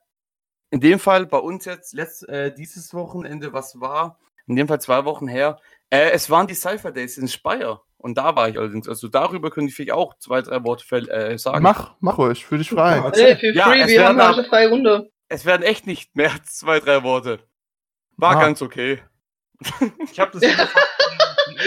[0.71, 4.81] in dem Fall bei uns jetzt letzt, äh, dieses Wochenende, was war, in dem Fall
[4.81, 5.61] zwei Wochen her,
[5.93, 7.83] äh, es waren die Cypher Days in Speyer.
[7.99, 8.89] Und da war ich allerdings.
[8.89, 11.63] Also darüber könnte ich vielleicht auch zwei, drei Worte äh, sagen.
[11.63, 12.97] Mach, mach ruhig, fühl dich frei.
[12.97, 15.11] Ja, Nee, feel Ja, free, es wir werden haben ab- heute freie Runde.
[15.29, 17.39] Es werden echt nicht mehr als zwei, drei Worte.
[18.17, 18.41] War Ah.
[18.41, 19.03] ganz okay.
[20.11, 20.43] Ich habe das.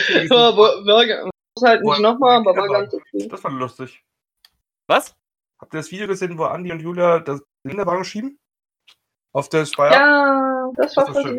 [0.09, 2.89] Ja, war, war, muss halt nicht Boah, nochmal, aber war Kinderwagen.
[2.89, 3.27] ganz okay.
[3.29, 4.03] Das war lustig.
[4.88, 5.15] Was?
[5.59, 8.39] Habt ihr das Video gesehen, wo Andi und Julia das Kinderwagen schieben?
[9.31, 9.91] Auf der Speyer?
[9.93, 11.38] Ja, das war Das war schön.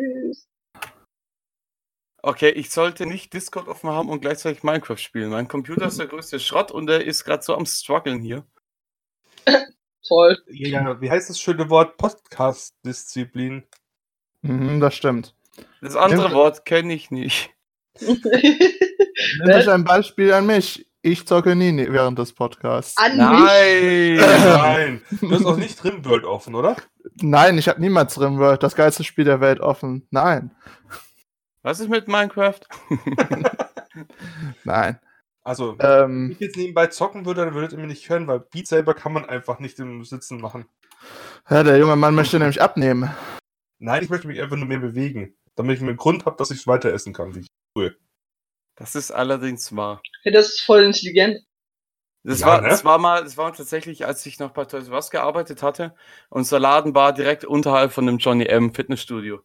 [2.23, 5.29] Okay, ich sollte nicht Discord offen haben und gleichzeitig Minecraft spielen.
[5.29, 8.43] Mein Computer ist der größte Schrott und der ist gerade so am struggeln hier.
[10.07, 10.37] Toll.
[10.47, 11.97] Ja, wie heißt das schöne Wort?
[11.97, 13.63] Podcast-Disziplin.
[14.41, 15.35] Mhm, das stimmt.
[15.81, 17.49] Das andere Nimm- Wort kenne ich nicht.
[18.01, 20.85] Nehmt euch ein Beispiel an mich.
[21.01, 22.97] Ich zocke nie ne- während des Podcasts.
[22.97, 23.19] An mich?
[23.19, 24.15] Nein!
[24.17, 26.75] Nein, du hast auch nicht Rimworld offen, oder?
[27.21, 30.07] Nein, ich habe niemals Rimworld, das geilste Spiel der Welt offen.
[30.11, 30.51] Nein,
[31.67, 32.61] Was ist mit Minecraft?
[34.63, 34.99] nein.
[35.43, 38.39] Also, wenn Ähm, ich jetzt nebenbei zocken würde, dann würdet ihr mich nicht hören, weil
[38.39, 40.65] Beat selber kann man einfach nicht im Sitzen machen.
[41.49, 43.09] ja, der junge Mann möchte nämlich abnehmen.
[43.79, 46.59] Nein, ich möchte mich einfach nur mehr bewegen, damit ich einen Grund habe, dass ich
[46.59, 47.35] es weiter essen kann.
[47.35, 47.91] Wie ich.
[48.75, 50.01] Das ist allerdings wahr.
[50.23, 51.41] Ja, das ist voll intelligent.
[52.23, 52.69] Das, Ja, war, ne?
[52.69, 55.95] das war mal, das war tatsächlich, als ich noch bei Toys Us gearbeitet hatte.
[56.29, 59.41] Unser Laden war direkt unterhalb von dem Johnny M Fitnessstudio.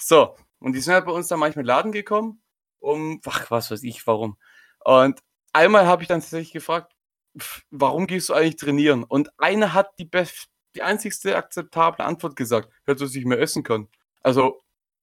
[0.00, 2.42] So, und die sind halt bei uns dann manchmal in den Laden gekommen,
[2.78, 4.38] um, ach, was weiß ich, warum.
[4.80, 5.20] Und
[5.52, 6.94] einmal habe ich dann tatsächlich gefragt,
[7.38, 9.04] pf, warum gehst du eigentlich trainieren?
[9.04, 13.62] Und eine hat die best, die einzigste akzeptable Antwort gesagt, hört, dass ich mehr essen
[13.62, 13.88] kann.
[14.22, 14.62] Also,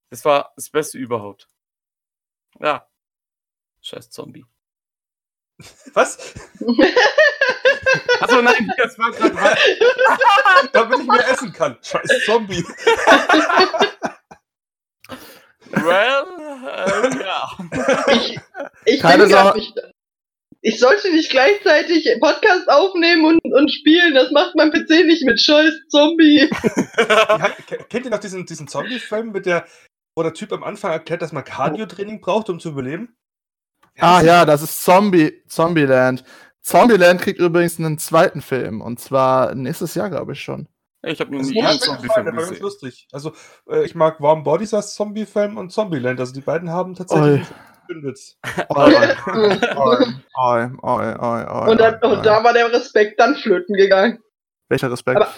[0.09, 1.47] das war das Beste überhaupt.
[2.59, 2.87] Ja.
[3.81, 4.47] Scheiß Zombie.
[5.93, 6.33] Was?
[8.19, 9.35] Achso, nein, das war gerade
[10.73, 11.77] damit ich mehr essen kann.
[11.83, 12.65] Scheiß Zombie.
[15.71, 16.25] Well,
[17.13, 17.51] ähm, ja.
[18.13, 18.39] Ich,
[18.85, 19.73] ich Keine nicht.
[20.63, 24.13] Ich sollte nicht gleichzeitig Podcast aufnehmen und, und spielen.
[24.13, 26.49] Das macht mein PC nicht mit Scheiß Zombie.
[26.97, 29.65] Ja, ke- kennt ihr noch diesen, diesen Zombie-Film, mit der,
[30.15, 33.15] wo der Typ am Anfang erklärt, dass man Cardio-Training braucht, um zu überleben?
[33.99, 36.23] Ah ja, das ist Zombie, Zombieland.
[36.61, 40.67] Zombieland kriegt übrigens einen zweiten Film und zwar nächstes Jahr, glaube ich schon.
[41.03, 42.61] Ich habe noch Also nie einen das Zombie-Film war ganz gesehen.
[42.63, 43.07] lustig.
[43.11, 43.33] Also,
[43.69, 46.19] äh, ich mag Warm Bodies als Zombie-Film und Zombieland.
[46.19, 47.47] Also, die beiden haben tatsächlich
[47.89, 48.37] Witz.
[48.69, 48.93] Oi,
[50.63, 54.19] und dann, da war der Respekt dann flöten gegangen.
[54.69, 55.17] Welcher Respekt?
[55.17, 55.33] Aber-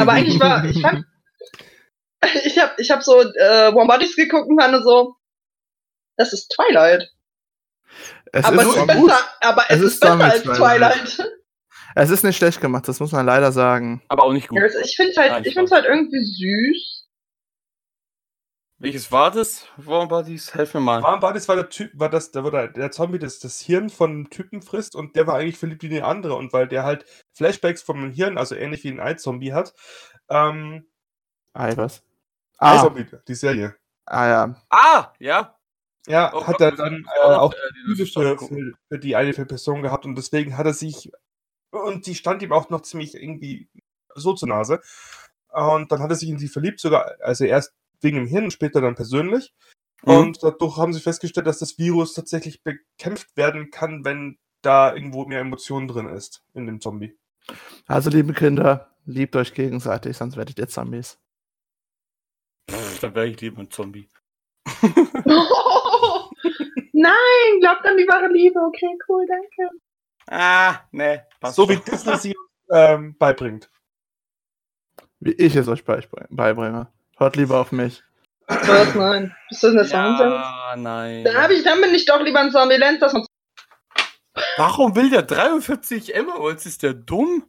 [0.00, 1.04] Aber eigentlich war, ich fand,
[2.44, 5.14] ich habe ich hab so äh, Warm Bodies geguckt und fand so,
[6.16, 7.08] das ist Twilight.
[8.32, 10.56] es aber ist es ist besser, aber Es es, ist ist besser als Twilight.
[11.16, 11.30] Twilight.
[11.94, 14.02] Es ist nicht schlecht gemacht, das muss man leider sagen.
[14.08, 14.60] Aber auch nicht gut.
[14.60, 17.08] Also ich finde halt, Nein, ich find's halt irgendwie süß.
[18.78, 19.66] Welches war das?
[19.76, 20.54] Warm Bodies?
[20.54, 21.02] Helf mir mal.
[21.02, 23.90] Warm Bodies war der Typ, war das, der, war der, der Zombie, das das Hirn
[23.90, 26.34] von einem Typen frisst und der war eigentlich verliebt in die andere.
[26.34, 29.74] Und weil der halt Flashbacks vom Hirn, also ähnlich wie ein Eye-Zombie hat,
[30.30, 30.86] ähm,
[31.52, 32.02] Ei, was?
[32.56, 33.76] Ah, Eye-Zombie, die Serie.
[34.06, 34.54] ah ja.
[34.70, 35.56] Ah, ja.
[36.06, 39.82] Ja, Oh hat er dann äh, auch äh, die Gefühle für, für die eine Person
[39.82, 41.12] gehabt und deswegen hat er sich
[41.70, 43.68] und die stand ihm auch noch ziemlich irgendwie
[44.14, 44.80] so zur Nase
[45.52, 48.80] und dann hat er sich in sie verliebt, sogar also erst wegen dem Hirn, später
[48.80, 49.52] dann persönlich
[50.02, 50.14] Mhm.
[50.14, 55.26] und dadurch haben sie festgestellt, dass das Virus tatsächlich bekämpft werden kann, wenn da irgendwo
[55.26, 57.16] mehr Emotion drin ist in dem Zombie.
[57.86, 61.18] Also, liebe Kinder, liebt euch gegenseitig, sonst werdet ihr Zombies.
[62.70, 64.08] Pff, Dann wäre ich lieber ein Zombie.
[66.92, 68.58] Nein, glaubt an die wahre Liebe.
[68.60, 69.70] Okay, cool, danke.
[70.30, 71.26] Ah, ne.
[71.40, 71.76] passt so wie.
[71.76, 72.36] Disney sie
[72.72, 73.68] ähm, beibringt.
[75.18, 76.86] Wie ich es euch beibring- beibringe.
[77.18, 78.02] Hört lieber auf mich.
[78.46, 79.34] Was, nein.
[79.50, 80.18] Ist das eine?
[80.18, 81.24] Ja, nein.
[81.24, 83.26] Dann, hab ich, dann bin ich doch lieber ein Zombieland, dass man
[84.56, 86.64] Warum will der 43 Emeralds?
[86.64, 87.44] Ist der dumm?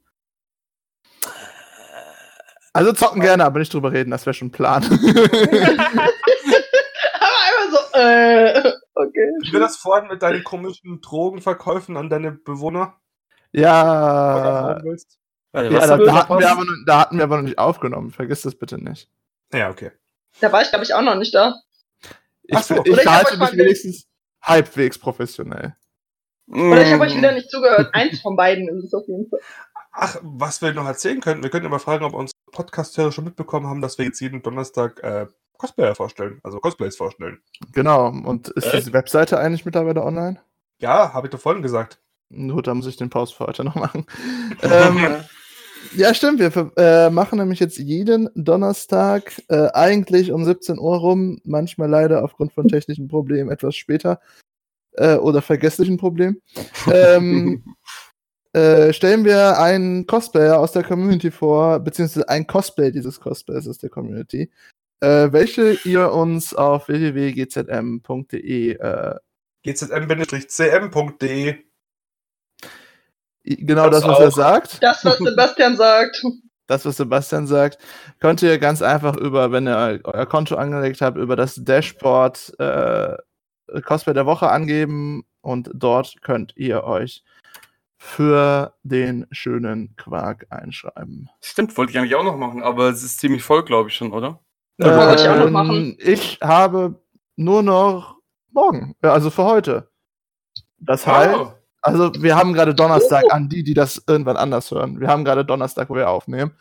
[2.74, 4.84] Also zocken gerne, aber nicht drüber reden, das wäre schon ein Plan.
[8.02, 9.32] Äh, okay.
[9.42, 12.96] Wie war das vorhin mit deinen komischen Drogenverkäufen an deine Bewohner?
[13.52, 14.80] ja.
[15.54, 18.12] Warte, Ja, da, da, hatten wir aber, noch- da hatten wir aber noch nicht aufgenommen.
[18.12, 19.10] Vergiss das bitte nicht.
[19.54, 19.92] Ja, okay.
[20.40, 21.56] Da war ich, glaube ich, auch noch nicht da.
[22.44, 22.82] Ich, Ach so.
[22.86, 24.08] ich, ich halte euch mich mal- wenigstens
[24.42, 25.76] halbwegs professionell.
[26.48, 27.18] Oder ich habe euch Mm.
[27.18, 27.94] wieder nicht zugehört.
[27.94, 29.40] Eins von beiden ist es auf jeden Fall.
[29.92, 33.68] Ach, was wir noch erzählen könnten, wir könnten immer fragen, ob unsere Podcast-Hörer schon mitbekommen
[33.68, 35.28] haben, dass wir jetzt jeden Donnerstag äh,
[35.62, 37.40] Cosplayer vorstellen, also Cosplays vorstellen.
[37.72, 38.08] Genau.
[38.08, 38.78] Und ist Echt?
[38.78, 40.40] diese Webseite eigentlich mittlerweile online?
[40.80, 42.02] Ja, habe ich doch vorhin gesagt.
[42.32, 44.08] Gut, da muss ich den Pause für heute noch machen.
[44.64, 45.18] ähm,
[45.96, 46.40] ja, stimmt.
[46.40, 52.24] Wir äh, machen nämlich jetzt jeden Donnerstag äh, eigentlich um 17 Uhr rum, manchmal leider
[52.24, 54.20] aufgrund von technischen Problemen etwas später
[54.94, 56.42] äh, oder vergesslichen Problemen.
[56.92, 57.64] ähm,
[58.54, 63.78] äh, stellen wir einen Cosplayer aus der Community vor, beziehungsweise ein Cosplay dieses Cosplays aus
[63.78, 64.50] der Community,
[65.02, 69.16] äh, welche ihr uns auf www.gzm.de äh,
[69.64, 71.56] gzm-cm.de
[73.44, 74.32] genau Das das, was er auch.
[74.32, 74.84] sagt.
[74.84, 76.24] Das, was Sebastian sagt.
[76.68, 77.78] das, was Sebastian sagt,
[78.20, 83.18] könnt ihr ganz einfach über, wenn ihr euer Konto angelegt habt, über das Dashboard äh,
[83.84, 87.24] Cosplay der Woche angeben und dort könnt ihr euch
[87.98, 91.30] für den schönen Quark einschreiben.
[91.40, 94.12] Stimmt, wollte ich eigentlich auch noch machen, aber es ist ziemlich voll, glaube ich schon,
[94.12, 94.40] oder?
[94.86, 95.98] Wollte ich auch noch Ähm, machen.
[96.00, 96.96] Ich habe
[97.36, 98.18] nur noch
[98.52, 99.90] morgen, ja, also für heute.
[100.80, 101.54] Das heißt, Oh.
[101.84, 105.00] Also, wir haben gerade Donnerstag an die, die das irgendwann anders hören.
[105.00, 106.56] Wir haben gerade Donnerstag, wo wir aufnehmen.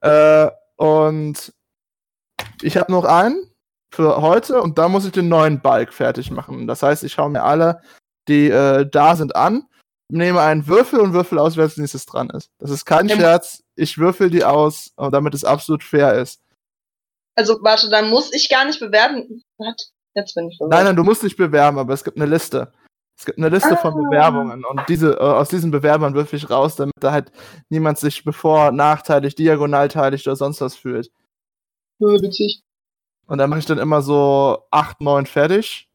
[0.00, 1.52] Äh, und
[2.62, 3.40] ich habe noch einen
[3.94, 6.66] für heute und da muss ich den neuen Balk fertig machen.
[6.66, 7.80] Das heißt, ich schaue mir alle,
[8.26, 9.68] die äh, da sind, an,
[10.10, 12.50] nehme einen Würfel und würfel aus, wer als nächstes dran ist.
[12.58, 13.16] Das ist kein Ähm.
[13.16, 13.62] Scherz.
[13.76, 16.42] Ich würfel die aus, äh, damit es absolut fair ist.
[17.38, 19.44] Also, warte, dann muss ich gar nicht bewerten.
[19.58, 19.92] Was?
[20.14, 20.72] Jetzt bin ich verwirrt.
[20.72, 22.72] Nein, nein, du musst nicht bewerben, aber es gibt eine Liste.
[23.16, 23.96] Es gibt eine Liste von Ah.
[23.96, 27.30] Bewerbungen und diese, äh, aus diesen Bewerbern würfel ich raus, damit da halt
[27.68, 31.12] niemand sich bevor nachteilig, diagonalteilig oder sonst was fühlt.
[32.00, 32.62] Ja, witzig.
[33.26, 35.88] Und dann mache ich dann immer so acht, neun fertig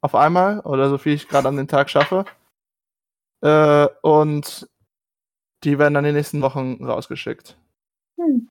[0.00, 2.24] auf einmal oder so viel ich gerade an den Tag schaffe.
[3.40, 4.68] Äh, und
[5.64, 7.56] die werden dann die nächsten Wochen rausgeschickt.
[8.16, 8.48] Hm.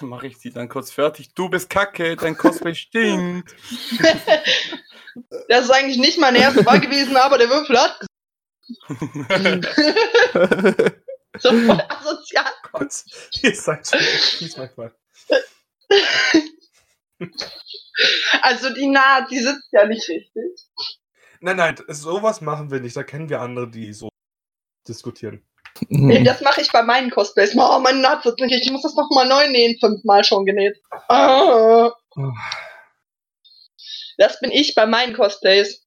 [0.00, 1.34] Dann mache ich die dann kurz fertig.
[1.34, 3.54] Du bist kacke, dein Cosplay stinkt.
[5.48, 8.04] Das ist eigentlich nicht mein erster Mal gewesen, aber der Würfel hat
[11.38, 12.50] so voll asozial.
[12.72, 13.04] Gott,
[13.42, 13.88] ihr seid
[14.56, 14.92] manchmal.
[18.42, 20.66] Also die Naht, die sitzt ja nicht richtig.
[21.40, 22.96] Nein, nein, sowas machen wir nicht.
[22.96, 24.08] Da kennen wir andere, die so
[24.88, 25.46] diskutieren.
[25.88, 27.54] Nee, das mache ich bei meinen Cosplays.
[27.56, 28.64] Oh, meine Naht sitzt nicht.
[28.64, 29.76] Ich muss das nochmal neu nähen.
[29.80, 30.80] Fünfmal schon genäht.
[31.08, 31.90] Ah.
[34.18, 35.84] Das bin ich bei meinen Cosplays.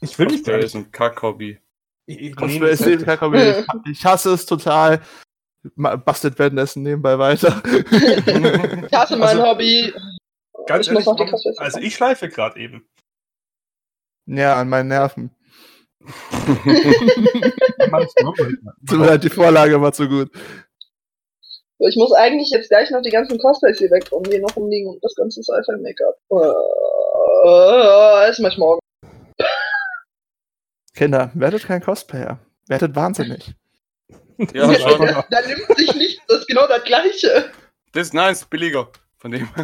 [0.00, 0.64] Ich will gar Cosplay nicht.
[0.66, 1.60] ist ein Kack-Hobby.
[2.36, 3.38] Cosplay ist nee, kein Hobby.
[3.84, 5.00] Ich, ich hasse es total.
[5.76, 7.62] Bastelt Währenddessen nebenbei weiter.
[8.86, 9.92] Ich hasse mein Also, Hobby.
[10.66, 12.88] ganz ich ehrlich, also ich schleife gerade eben.
[14.26, 15.34] ja, an meinen Nerven.
[18.88, 20.30] Tut mir leid, die Vorlage war zu gut.
[21.78, 24.56] So, Ich muss eigentlich jetzt gleich noch die ganzen Cosplays hier wegräumen, die hier noch
[24.56, 26.16] rumliegen und das ganze Sci-Fi-Make-up.
[26.30, 26.52] Äh,
[28.26, 28.80] das mach ich morgen.
[30.94, 32.38] Kinder, werdet kein Cosplayer.
[32.68, 33.54] Werdet wahnsinnig.
[34.52, 35.06] Ja, schon.
[35.30, 37.50] Da nimmt sich nichts, das ist genau das Gleiche.
[37.92, 38.88] Das ist nice, billiger.
[39.22, 39.48] Von dem.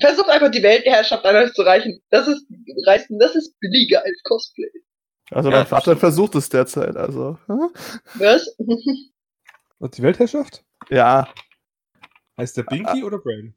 [0.00, 2.02] Versucht einfach die Weltherrschaft an euch zu reichen.
[2.08, 2.46] Das ist,
[2.86, 4.70] reißen, das ist billiger als Cosplay.
[5.30, 7.38] also Ja, mein Vater versucht es derzeit, also.
[7.44, 7.68] hm?
[8.14, 8.56] Was?
[9.78, 10.64] Und die Weltherrschaft?
[10.88, 11.28] Ja,
[12.38, 13.54] Heißt der Binky oder Brain?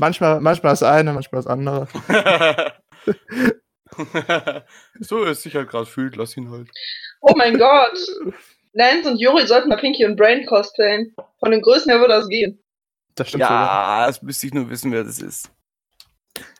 [0.00, 1.86] manchmal, manchmal das eine, manchmal das andere.
[4.98, 6.70] so er es sich halt gerade fühlt, lass ihn halt.
[7.20, 7.98] Oh mein Gott.
[8.72, 11.14] Lance und Yuri sollten mal Pinky und Brain cosplayen.
[11.38, 12.62] Von den Größen her würde das gehen.
[13.16, 14.00] Das stimmt sogar.
[14.00, 15.50] Ja, das müsste ich nur wissen, wer das ist.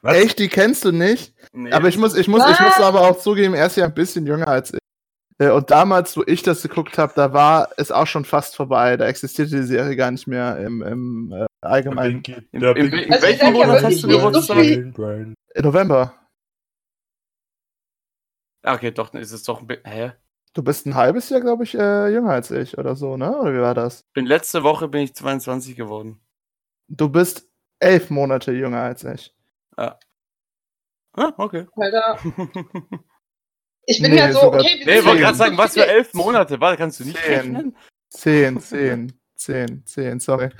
[0.02, 0.16] Was?
[0.16, 1.34] Echt, die kennst du nicht?
[1.52, 3.94] Nee, Aber ich muss, ich muss, ich muss aber auch zugeben, er ist ja ein
[3.94, 4.78] bisschen jünger als ich.
[5.38, 8.96] Äh, Und damals, wo ich das geguckt habe, da war es auch schon fast vorbei.
[8.96, 12.22] Da existierte die Serie gar nicht mehr im, im äh, allgemeinen.
[12.52, 12.74] In Also
[13.22, 15.36] welchem Monat hast du so Geburtstag?
[15.62, 16.14] November.
[18.62, 19.84] Ah, Okay, doch, dann ist es doch ein bisschen.
[19.84, 20.12] Hä?
[20.54, 23.36] Du bist ein halbes Jahr, glaube ich, äh, jünger als ich oder so, ne?
[23.36, 24.04] Oder wie war das?
[24.14, 26.18] Bin letzte Woche bin ich 22 geworden.
[26.88, 27.48] Du bist
[27.80, 29.34] elf Monate jünger als ich.
[29.76, 31.66] Ah, okay.
[31.76, 32.18] Alter.
[33.88, 35.86] Ich bin Nee, ja so, okay, wir Nee, ich wollte ja gerade sagen, was für
[35.86, 36.60] elf Monate?
[36.60, 37.34] Warte, kannst du nicht Zehn.
[37.34, 37.76] rechnen?
[38.10, 40.50] Zehn, zehn, zehn, zehn, sorry.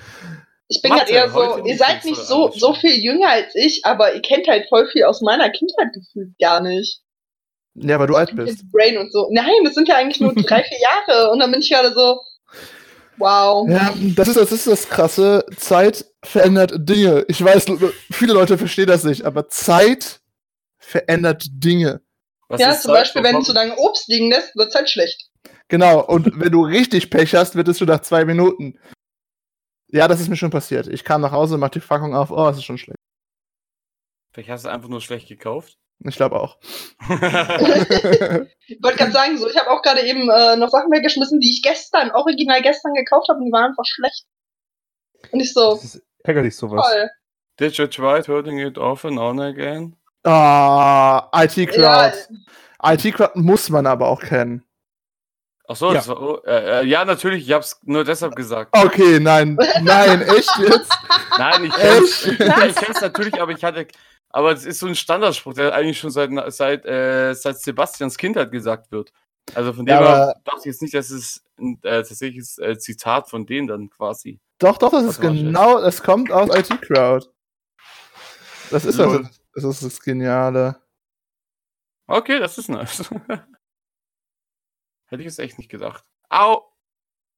[0.69, 4.15] Ich bin halt eher so, ihr seid nicht so, so viel jünger als ich, aber
[4.15, 7.03] ihr kennt halt voll viel aus meiner Kindheit gefühlt gar nicht.
[7.75, 8.65] Ja, weil du alt bist.
[8.71, 9.29] Brain und so.
[9.33, 11.31] Nein, das sind ja eigentlich nur drei, vier Jahre.
[11.33, 12.21] Und dann bin ich gerade so,
[13.19, 13.69] wow.
[13.69, 15.45] Ja, das ist, das ist das Krasse.
[15.57, 17.25] Zeit verändert Dinge.
[17.29, 17.67] Ich weiß,
[18.11, 20.21] viele Leute verstehen das nicht, aber Zeit
[20.79, 22.03] verändert Dinge.
[22.49, 24.89] Was ja, ist zum Zeit Beispiel, wenn du zu lange Obst liegen lässt, wird's halt
[24.89, 25.31] schlecht.
[25.69, 28.79] Genau, und wenn du richtig Pech hast, wird es schon nach zwei Minuten.
[29.89, 30.87] Ja, das ist mir schon passiert.
[30.87, 32.99] Ich kam nach Hause, mach die Packung auf, oh, es ist schon schlecht.
[34.33, 35.79] Vielleicht hast du einfach nur schlecht gekauft.
[36.05, 36.59] Ich glaube auch.
[38.69, 41.49] Ich wollte gerade sagen, so, ich habe auch gerade eben äh, noch Sachen weggeschmissen, die
[41.51, 44.27] ich gestern, original gestern gekauft habe und die waren einfach schlecht.
[45.31, 46.85] Und ich so, Das ist ärgerlich sowas.
[46.85, 47.11] toll.
[47.61, 49.95] Did you try turning it off and on again?
[50.25, 51.81] Ah, IT-Crowd.
[51.81, 52.13] Ja,
[52.93, 54.65] IT-Crowd muss man aber auch kennen.
[55.69, 55.95] Ach so, Ja.
[55.95, 58.77] das war, oh, äh, äh, ja, natürlich, ich hab's nur deshalb gesagt.
[58.77, 60.93] Okay, nein, nein, echt jetzt?
[61.39, 62.41] Nein, ich kenn's, Echt?
[62.41, 63.87] ja, ich kenn's natürlich, aber ich hatte,
[64.37, 68.51] aber es ist so ein Standardspruch, der eigentlich schon seit, seit, äh, seit Sebastians Kindheit
[68.53, 69.11] gesagt wird.
[69.55, 72.59] Also von dem Ja, her aber- dachte ich jetzt nicht, dass es ein äh, tatsächliches
[72.59, 74.39] äh, Zitat von denen dann quasi.
[74.59, 77.27] Doch, doch, das ist genau, das kommt aus IT-Crowd.
[78.71, 79.31] Das ist das, Lol.
[79.55, 80.83] das ist das Geniale.
[82.07, 83.09] Okay, das ist nice.
[85.09, 86.05] Hätte ich es echt nicht gedacht.
[86.29, 86.75] Au!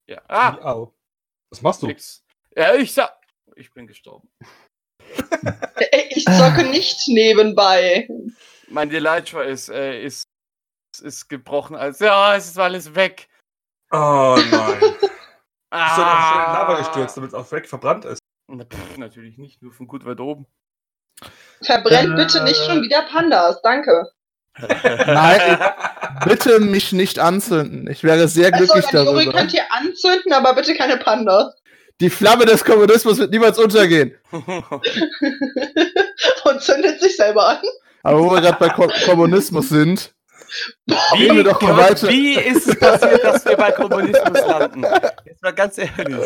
[0.08, 0.94] Ja, ah, Au.
[1.50, 1.87] Was machst du?
[1.87, 2.24] nix.
[2.56, 3.16] Ja, ich sag,
[3.54, 4.28] ich bin gestorben.
[5.92, 8.09] Ey, Ich zocke nicht nebenbei.
[8.68, 10.24] Mein Elytra ist, äh, ist,
[11.02, 13.28] ist gebrochen als, ja, es ist alles weg.
[13.92, 14.81] Oh nein.
[15.70, 15.85] Ah.
[15.85, 18.20] Bist du doch schon in Lava gestürzt, damit es auch weg verbrannt ist.
[18.50, 20.46] Na, pff, natürlich nicht, nur von gut weit oben.
[21.62, 22.22] Verbrennt Äh.
[22.24, 24.11] bitte nicht schon wieder Pandas, danke.
[24.59, 25.59] Nein,
[26.24, 27.87] bitte mich nicht anzünden.
[27.90, 29.33] Ich wäre sehr Also, glücklich die Uri darüber.
[29.38, 31.54] könnt ihr anzünden, aber bitte keine Pandas.
[32.00, 34.16] Die Flamme des Kommunismus wird niemals untergehen.
[34.30, 34.44] Und
[36.62, 37.58] zündet sich selber an.
[38.04, 40.14] Aber wo wir gerade bei Ko Kommunismus sind,
[40.87, 42.08] wie, Gehen wir doch mal Gott, weiter.
[42.08, 44.87] wie ist es passiert, dass wir bei Kommunismus landen?
[45.26, 46.16] Jetzt mal ganz ehrlich.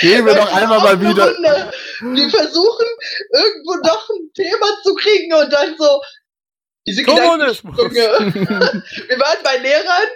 [0.00, 1.32] gehen wir doch einmal mal wieder.
[1.32, 1.70] Runde.
[2.00, 2.86] Wir versuchen,
[3.32, 6.00] irgendwo noch ein Thema zu kriegen und dann so.
[6.86, 7.78] Diese Kommunismus.
[7.78, 10.08] Wir waren bei Lehrern,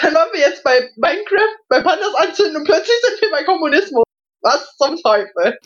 [0.00, 4.04] dann waren wir jetzt bei Minecraft, bei Pandas anzünden und plötzlich sind wir bei Kommunismus.
[4.44, 5.58] Was zum Teufel?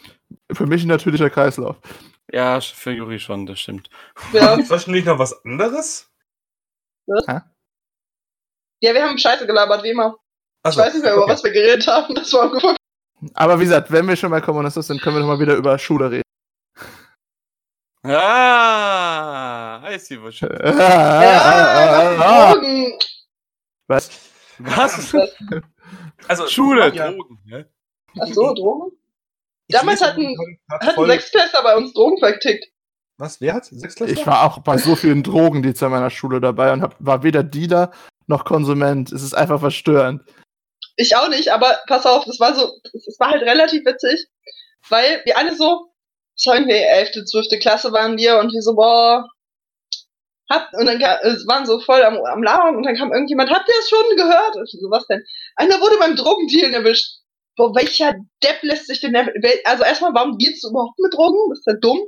[0.53, 1.77] Für mich ein natürlicher Kreislauf.
[2.33, 3.91] Ja, für Juri schon, das stimmt.
[4.33, 4.57] Ja,
[4.87, 6.09] nicht noch was anderes?
[7.07, 7.43] ja
[8.95, 10.15] wir haben Scheiße gelabert, wie immer.
[10.65, 11.33] Ich Achso, weiß nicht mehr, über okay.
[11.33, 12.15] was wir geredet haben.
[12.15, 12.77] Das war ungefähr.
[13.35, 15.77] Aber wie gesagt, wenn wir schon bei Kommunismus sind, können wir doch mal wieder über
[15.79, 16.23] Schule reden.
[18.49, 22.93] Ah, I see what you- Ja, Drogen.
[23.89, 24.11] Was?
[24.59, 25.15] Was?
[26.29, 27.11] Also, Schule, Ja.
[27.11, 27.69] Drogen, ne?
[28.21, 28.93] Ach so, Drogen?
[29.69, 30.35] Ich Damals hatten-
[30.69, 32.67] grad Hatten voll- Sechsklässler bei uns Drogen vertickt.
[33.19, 33.41] Was?
[33.41, 33.65] Wer hat?
[33.67, 34.17] Sechsklässler?
[34.19, 37.23] Ich war auch bei so vielen Drogen die zu meiner Schule dabei und hab, war
[37.23, 37.93] weder Dealer
[38.27, 39.11] noch Konsument.
[39.13, 40.23] Es ist einfach verstörend.
[40.97, 44.27] Ich auch nicht, aber pass auf, das war so, es war halt relativ witzig,
[44.89, 45.91] weil wir alle so,
[46.37, 47.61] das war irgendwie 11., 12.
[47.61, 49.29] Klasse waren wir und wir so, boah,
[50.51, 53.69] habt, und dann es waren so voll am, am Labern und dann kam irgendjemand, habt
[53.69, 54.57] ihr es schon gehört?
[54.57, 55.23] Und ich so, was denn?
[55.57, 57.18] Einer wurde beim Drogendealen erwischt.
[57.59, 61.51] Boah, welcher Depp lässt sich denn, also erstmal, warum dealst du überhaupt mit Drogen?
[61.51, 62.01] Das ist ja dumm.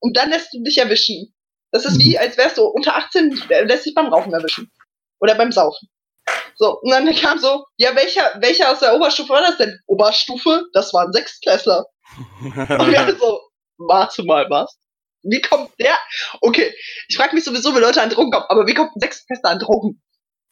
[0.00, 1.34] Und dann lässt du dich erwischen.
[1.72, 4.72] Das ist wie, als wärst du unter 18, äh, lässt dich beim Rauchen erwischen.
[5.20, 5.88] Oder beim Saufen.
[6.54, 9.78] So, und dann kam so, ja, welcher, welcher aus der Oberstufe war das denn?
[9.86, 10.64] Oberstufe?
[10.72, 11.84] Das waren Sechstklässler.
[12.42, 13.40] Und wir alle so,
[13.76, 14.78] warte mal, was?
[15.22, 15.96] Wie kommt der?
[16.40, 16.74] Okay,
[17.08, 19.58] ich frage mich sowieso, wie Leute an Drogen kommen, aber wie kommt ein Sechstklässler an
[19.58, 20.02] Drogen?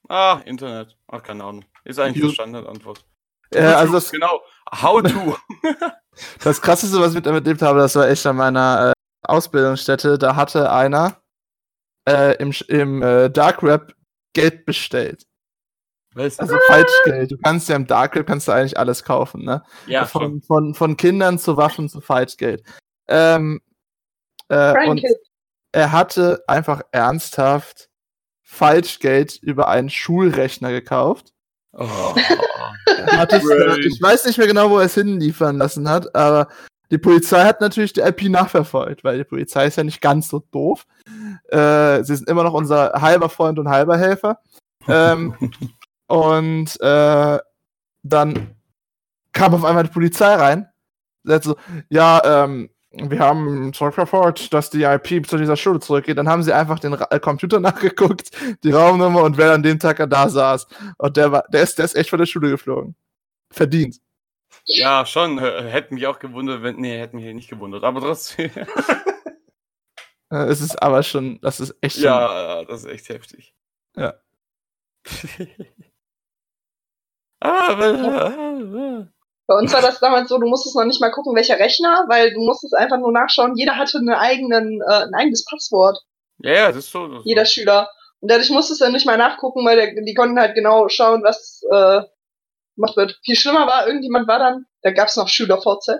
[0.09, 0.97] ah, Internet.
[1.09, 1.64] Ach, keine Ahnung.
[1.85, 3.05] Ist eigentlich die Standardantwort.
[3.53, 4.41] Äh, also das, genau.
[4.71, 5.37] How to.
[6.45, 8.93] das Krasseste, was ich miterlebt habe, das war echt an meiner äh,
[9.23, 10.19] Ausbildungsstätte.
[10.19, 11.21] Da hatte einer
[12.09, 13.95] äh, im, im äh, Dark Web
[14.33, 15.27] Geld bestellt.
[16.15, 16.39] Was?
[16.39, 17.31] Also Falschgeld.
[17.31, 19.63] Du kannst ja im Dark Web kannst du eigentlich alles kaufen, ne?
[19.87, 22.65] ja, von, von, von Kindern zu Waffen zu Falschgeld.
[23.09, 23.61] Ähm,
[24.49, 25.03] äh, und
[25.73, 27.89] er hatte einfach ernsthaft
[28.43, 31.33] Falschgeld über einen Schulrechner gekauft.
[31.73, 32.14] Oh.
[33.12, 33.81] Hat es, Brain.
[33.81, 36.49] ich weiß nicht mehr genau, wo er es hinliefern lassen hat, aber
[36.91, 40.41] die Polizei hat natürlich die IP nachverfolgt, weil die Polizei ist ja nicht ganz so
[40.51, 40.87] doof.
[41.49, 44.41] Äh, sie sind immer noch unser halber Freund und halber Helfer.
[44.89, 45.35] Ähm,
[46.09, 47.39] und äh,
[48.03, 48.57] dann
[49.33, 50.68] kam auf einmal die Polizei rein.
[51.23, 51.57] So,
[51.91, 56.18] ja, ähm, wir haben zurückverfolgt, dass die IP zu dieser Schule zurückgeht.
[56.18, 58.30] Dann haben sie einfach den Ra äh, Computer nachgeguckt,
[58.64, 60.66] die Raumnummer und wer an dem Tag da saß.
[60.99, 62.97] Und der war, der ist, der ist echt von der Schule geflogen.
[63.53, 63.99] Verdient.
[64.64, 65.38] Ja, schon.
[65.38, 66.76] Äh, Hätte mich auch gewundert, wenn.
[66.76, 67.84] Nee, hätte mich nicht gewundert.
[67.84, 68.51] Aber trotzdem.
[70.32, 72.05] Äh, Es ist aber schon, das ist echt schon.
[72.05, 73.53] ja, das ist echt heftig.
[73.97, 74.14] Ja.
[77.41, 79.09] ah, aber.
[79.51, 82.33] Bei uns war das damals so, du musstest noch nicht mal gucken, welcher Rechner, weil
[82.33, 85.99] du musstest einfach nur nachschauen, jeder hatte einen eigenen, äh, ein eigenes Passwort,
[86.39, 87.09] Ja, ja, das ist so.
[87.09, 87.51] Das jeder so.
[87.51, 87.91] Schüler.
[88.21, 91.25] Und dadurch musstest du dann nicht mal nachgucken, weil der, die konnten halt genau schauen,
[91.25, 92.03] was äh,
[92.77, 93.19] gemacht wird.
[93.25, 95.99] Viel schlimmer war, irgendjemand war dann, da gab's noch Schüler-VZ.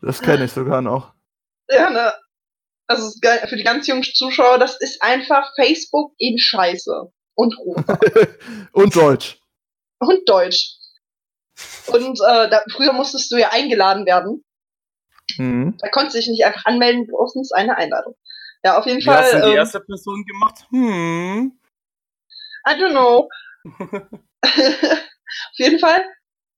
[0.00, 1.12] Das kenne ich sogar noch.
[1.68, 2.12] Ja, ne?
[2.86, 7.10] Also es für die ganz jungen Zuschauer, das ist einfach Facebook in Scheiße.
[7.34, 7.98] Und rosa.
[8.72, 9.40] Und Deutsch.
[9.98, 10.75] und Deutsch.
[11.86, 14.44] Und äh, da, früher musstest du ja eingeladen werden.
[15.38, 15.76] Mhm.
[15.78, 18.14] Da konntest du dich nicht einfach anmelden, du brauchst eine Einladung.
[18.64, 19.18] Ja, auf jeden Wie Fall.
[19.22, 20.66] hast du die ähm, erste Person gemacht?
[20.70, 21.58] Hm.
[22.68, 23.28] I don't know.
[24.42, 26.04] auf jeden Fall,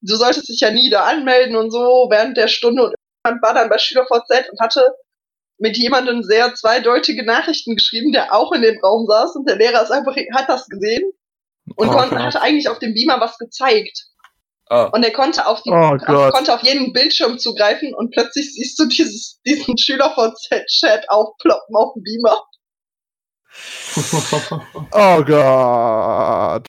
[0.00, 2.94] du solltest dich ja nie da anmelden und so während der Stunde und
[3.24, 4.94] irgendwann war dann bei SchülerVZ und hatte
[5.58, 9.82] mit jemandem sehr zweideutige Nachrichten geschrieben, der auch in dem Raum saß und der Lehrer
[9.82, 11.10] ist einfach, hat das gesehen
[11.76, 12.18] und Oh kon- Gott.
[12.20, 14.06] hatte eigentlich auf dem Beamer was gezeigt.
[14.70, 14.84] Ah.
[14.92, 15.96] Und er konnte auf, die, Oh
[16.30, 22.02] konnte auf jeden Bildschirm zugreifen und plötzlich siehst du dieses, diesen SchülerVZ-Chat aufploppen auf dem
[22.02, 22.44] Beamer.
[24.92, 26.66] Oh Gott.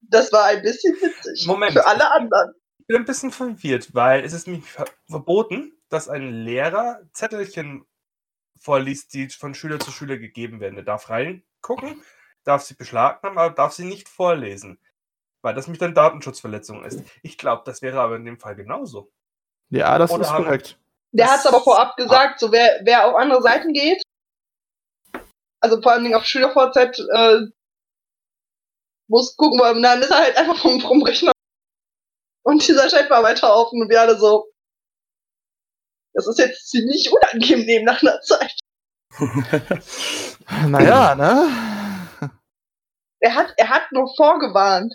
[0.00, 1.46] Das war ein bisschen witzig.
[1.46, 1.72] Moment.
[1.72, 2.54] Für alle anderen.
[2.78, 7.84] Ich bin ein bisschen verwirrt, weil es ist nämlich ver verboten, dass ein Lehrer Zettelchen
[8.58, 10.76] vorliest, die von Schüler zu Schüler gegeben werden.
[10.76, 12.02] Er darf reingucken,
[12.44, 14.78] darf sie beschlagnahmen, aber darf sie nicht vorlesen.
[15.42, 17.02] Weil das nämlich dann Datenschutzverletzung ist.
[17.22, 19.10] Ich glaube, das wäre aber in dem Fall genauso.
[19.70, 20.78] Ja, das Oder ist korrekt.
[21.12, 24.02] Der hat es aber vorab gesagt, so wer, wer auf andere Seiten geht,
[25.60, 27.40] also vor allen Dingen auf SchülerVZ, äh,
[29.08, 31.32] muss gucken, weil dann ist er halt einfach vom, vom Rechner
[32.42, 34.50] und dieser Chat war weiter offen und wir alle so,
[36.14, 38.58] das ist jetzt ziemlich unangenehm nach einer Zeit.
[40.66, 41.48] Naja, ne?
[43.20, 44.94] Er hat, er hat nur vorgewarnt.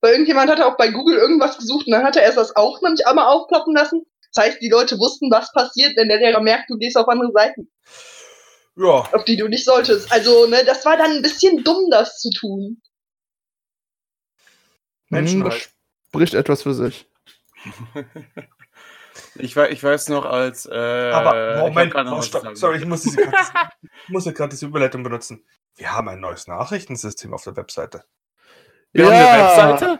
[0.00, 2.80] Weil irgendjemand hatte auch bei Google irgendwas gesucht und dann hat er erst das auch
[2.80, 4.06] noch nicht einmal aufploppen lassen.
[4.32, 7.32] Das heißt, die Leute wussten, was passiert, wenn der Lehrer merkt, du gehst auf andere
[7.32, 7.70] Seiten,
[8.76, 10.10] Ja, auf die du nicht solltest.
[10.12, 12.80] Also, ne, das war dann ein bisschen dumm, das zu tun.
[15.08, 15.70] Menschen Hm, halt.
[16.08, 17.06] spricht etwas für sich.
[19.36, 20.66] Ich, wei- ich weiß noch, als.
[20.66, 20.72] Äh,
[21.12, 23.20] Aber ich Moment, noch oh, stopp, sorry, ich muss, diese,
[23.82, 25.44] ich muss ja gerade diese Überleitung benutzen.
[25.76, 28.04] Wir haben ein neues Nachrichtensystem auf der Webseite.
[28.92, 29.42] Wir haben eine
[29.78, 29.98] Webseite?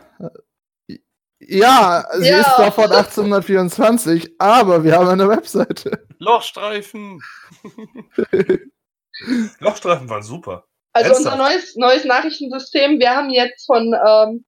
[1.43, 2.41] Ja, sie Ja.
[2.41, 6.07] ist zwar von 1824, aber wir haben eine Webseite.
[6.19, 7.23] Lochstreifen.
[9.61, 10.65] Lochstreifen waren super.
[10.93, 11.35] Also Ernsthaft?
[11.39, 14.45] unser neues, neues Nachrichtensystem, wir haben jetzt von ähm,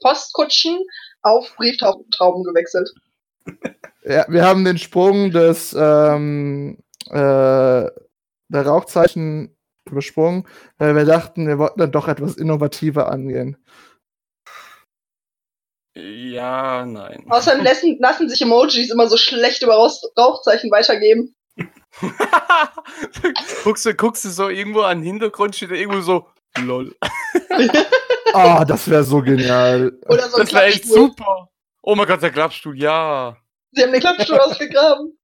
[0.00, 0.78] Postkutschen
[1.22, 2.90] auf Brieftrauben gewechselt.
[4.04, 6.78] Ja, wir haben den Sprung des ähm,
[7.10, 7.12] äh,
[8.48, 9.56] der Rauchzeichen
[9.90, 10.46] übersprungen,
[10.78, 13.56] weil wir dachten, wir wollten dann doch etwas innovativer angehen.
[15.94, 17.26] Ja, nein.
[17.28, 21.34] Außerdem lassen, lassen sich Emojis immer so schlecht über Rauchzeichen weitergeben.
[23.64, 26.26] guckst, du, guckst du so irgendwo an den Hintergrund, steht da irgendwo so,
[26.58, 26.94] lol.
[28.34, 29.92] Ah, das wäre so genial.
[30.06, 31.50] Oder so ein Das wäre echt super.
[31.82, 33.36] Oh mein Gott, der Klappstuhl, ja.
[33.72, 35.18] Sie haben den Klappstuhl ausgegraben.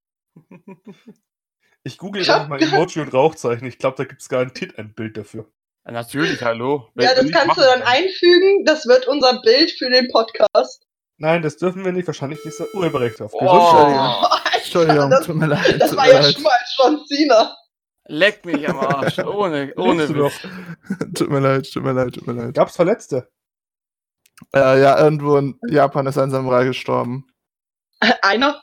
[1.83, 3.67] Ich google Ich mal Emoji und Rauchzeichen.
[3.67, 5.49] Ich glaube, da gibt es garantiert ein Bild dafür.
[5.85, 6.89] Ja, Natürlich, hallo.
[6.95, 8.65] Ja, das Wenn kannst du dann einfügen.
[8.65, 10.85] Das wird unser Bild für den Podcast.
[11.17, 12.07] Nein, das dürfen wir nicht.
[12.07, 13.33] Wahrscheinlich ist er urheberrecht auf.
[13.33, 15.81] Oh, Entschuldigung, das, tut mir leid.
[15.81, 17.55] das war ja schon mal John Cena.
[18.07, 19.19] leck mich am Arsch.
[19.25, 20.07] Ohne, ohne.
[21.13, 22.53] Tut mir leid, tut mir leid, tut mir leid.
[22.53, 23.29] Gab's Verletzte?
[24.53, 27.27] Äh, ja, irgendwo in Japan ist ein Samurai gestorben.
[28.21, 28.61] Einer.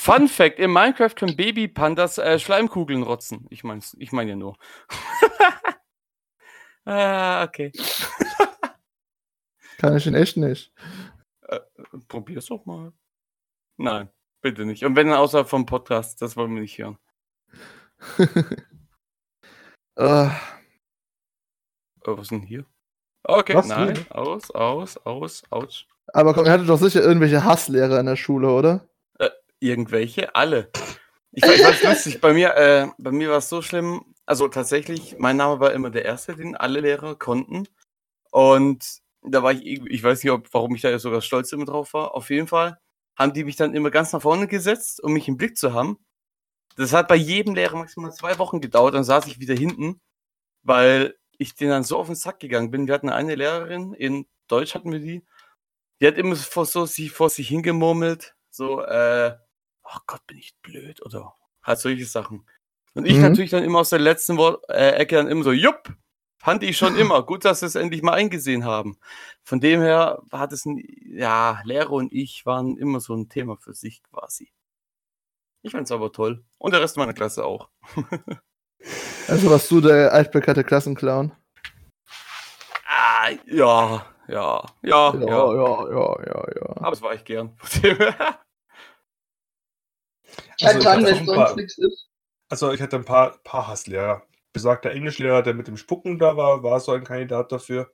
[0.00, 3.46] Fun Fact: In Minecraft können Babypandas äh, Schleimkugeln rotzen.
[3.50, 4.56] Ich meine ich mein ja nur.
[6.86, 7.70] ah, okay.
[9.78, 10.72] Kann ich in echt nicht.
[12.08, 12.94] Probier's doch mal.
[13.76, 14.08] Nein,
[14.40, 14.86] bitte nicht.
[14.86, 16.98] Und wenn dann außerhalb vom Podcast, das wollen wir nicht hören.
[19.96, 20.30] Äh,
[22.06, 22.64] Oh, was ist denn hier?
[23.24, 23.68] Okay, Was?
[23.68, 23.94] nein.
[23.94, 24.16] Hier?
[24.16, 25.86] Aus, aus, aus, ouch.
[26.06, 28.88] aber komm, ihr hattet doch sicher irgendwelche Hasslehrer in der Schule, oder?
[29.60, 30.34] Irgendwelche?
[30.34, 30.70] Alle.
[31.32, 32.20] Ich weiß, was lustig.
[32.20, 34.14] Bei mir, äh, bei mir war es so schlimm.
[34.26, 37.68] Also tatsächlich, mein Name war immer der erste, den alle Lehrer konnten.
[38.30, 38.84] Und
[39.22, 42.14] da war ich, ich weiß nicht, ob, warum ich da sogar stolz immer drauf war.
[42.14, 42.78] Auf jeden Fall
[43.16, 45.98] haben die mich dann immer ganz nach vorne gesetzt, um mich im Blick zu haben.
[46.76, 50.00] Das hat bei jedem Lehrer maximal zwei Wochen gedauert, dann saß ich wieder hinten,
[50.62, 52.86] weil ich denen dann so auf den Sack gegangen bin.
[52.86, 55.24] Wir hatten eine Lehrerin, in Deutsch hatten wir die,
[56.00, 59.36] die hat immer vor, so sie, vor sich hingemurmelt, so, äh,
[59.92, 62.46] ach Gott, bin ich blöd oder halt solche Sachen.
[62.94, 63.22] Und ich Mhm.
[63.22, 65.92] natürlich dann immer aus der letzten Wort, äh, Ecke dann immer so, jupp,
[66.38, 67.22] fand ich schon immer.
[67.24, 68.98] Gut, dass wir es endlich mal eingesehen haben.
[69.44, 73.56] Von dem her hat es, ein, ja, Lehrer und ich waren immer so ein Thema
[73.56, 74.50] für sich quasi.
[75.62, 76.42] Ich fand's aber toll.
[76.58, 77.68] Und der Rest meiner Klasse auch.
[79.28, 81.32] Also warst du der altbekannte Klassenclown?
[82.86, 85.14] Ah, ja, ja, ja, ja.
[85.14, 86.76] ja, ja, ja, ja.
[86.76, 87.54] Aber es war ich gern.
[87.58, 88.18] Von dem her.
[88.18, 88.38] Halt
[90.62, 92.06] Also, dran, ich wenn sonst paar- nichts ist.
[92.48, 94.26] Also ich hatte ein paar, paar Hasslehrer.
[94.52, 97.92] Besagter Englischlehrer, der mit dem Spucken da war, war so ein Kandidat dafür.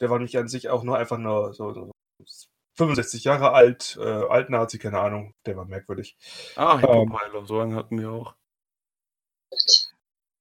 [0.00, 1.90] Der war nicht an sich auch nur einfach nur so, so
[2.76, 5.34] 65 Jahre alt, äh, Alt-Nazi, keine Ahnung.
[5.46, 6.16] Der war merkwürdig.
[6.56, 6.80] Ah, Ähm.
[6.80, 8.34] Hippopeiler, so einen hatten wir auch.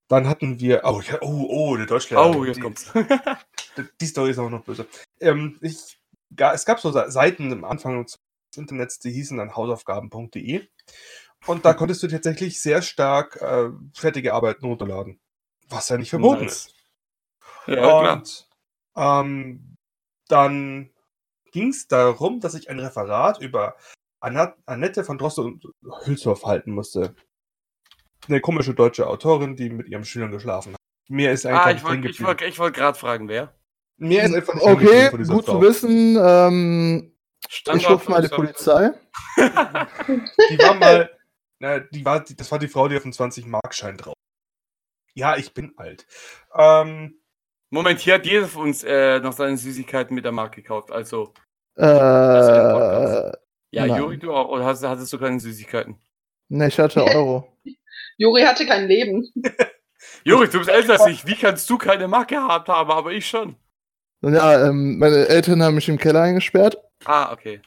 [0.09, 2.35] Dann hatten wir, oh, ich, oh, oh, der Deutschlehrer.
[2.35, 2.91] Oh, jetzt die, kommt's.
[4.01, 4.87] Die Story ist auch noch böse.
[5.19, 5.99] Ähm, ich,
[6.35, 8.05] es gab so Seiten am Anfang
[8.57, 10.67] Internets, die hießen dann hausaufgaben.de.
[11.45, 15.19] Und da konntest du tatsächlich sehr stark äh, fertige Arbeiten runterladen.
[15.69, 16.67] Was ja nicht verboten Nice.
[16.67, 16.75] ist.
[17.67, 18.13] ja, klar.
[18.17, 18.47] Und
[18.95, 19.75] ähm,
[20.27, 20.89] dann
[21.51, 23.75] ging es darum, dass ich ein Referat über
[24.19, 25.63] Annette von Droste und
[26.03, 27.15] Hülshoff halten musste.
[28.27, 30.79] Eine komische deutsche Autorin, die mit ihren Schülern geschlafen hat.
[31.07, 33.55] Mir ist einfach Ah, ich wollte wollt, wollt gerade fragen, wer?
[33.97, 35.53] Mir ist einfach Okay, gut Frau.
[35.55, 36.17] zu wissen.
[36.21, 37.15] Ähm,
[37.49, 38.91] ich Standort rufe mal die Polizei.
[39.37, 41.09] Die war mal,
[41.59, 44.13] na, die war, das war die Frau, die auf dem 20-Mark-Schein drauf.
[45.15, 46.05] Ja, ich bin alt.
[46.55, 47.19] Ähm,
[47.71, 50.91] Moment, hier hat jeder von uns äh, noch seine Süßigkeiten mit der Marke gekauft.
[50.91, 51.33] Also,
[51.75, 51.83] Äh,
[53.71, 53.95] ja, Nein.
[53.97, 54.49] Juri, du auch.
[54.49, 55.97] Oder hast, hattest du keine Süßigkeiten?
[56.49, 57.51] ne, ich hatte Euro.
[58.17, 59.27] Juri hatte kein Leben.
[60.23, 61.25] Juri, du bist älter als ich.
[61.25, 63.55] Wie kannst du keine Marke gehabt haben, aber ich schon?
[64.21, 66.77] Ja, ähm, meine Eltern haben mich im Keller eingesperrt.
[67.05, 67.61] Ah, okay.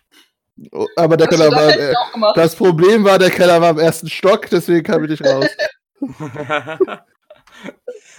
[0.73, 1.59] Oh, Aber der Hast Keller das
[2.15, 2.31] war.
[2.31, 5.47] Äh, das Problem war, der Keller war im ersten Stock, deswegen kam ich nicht raus.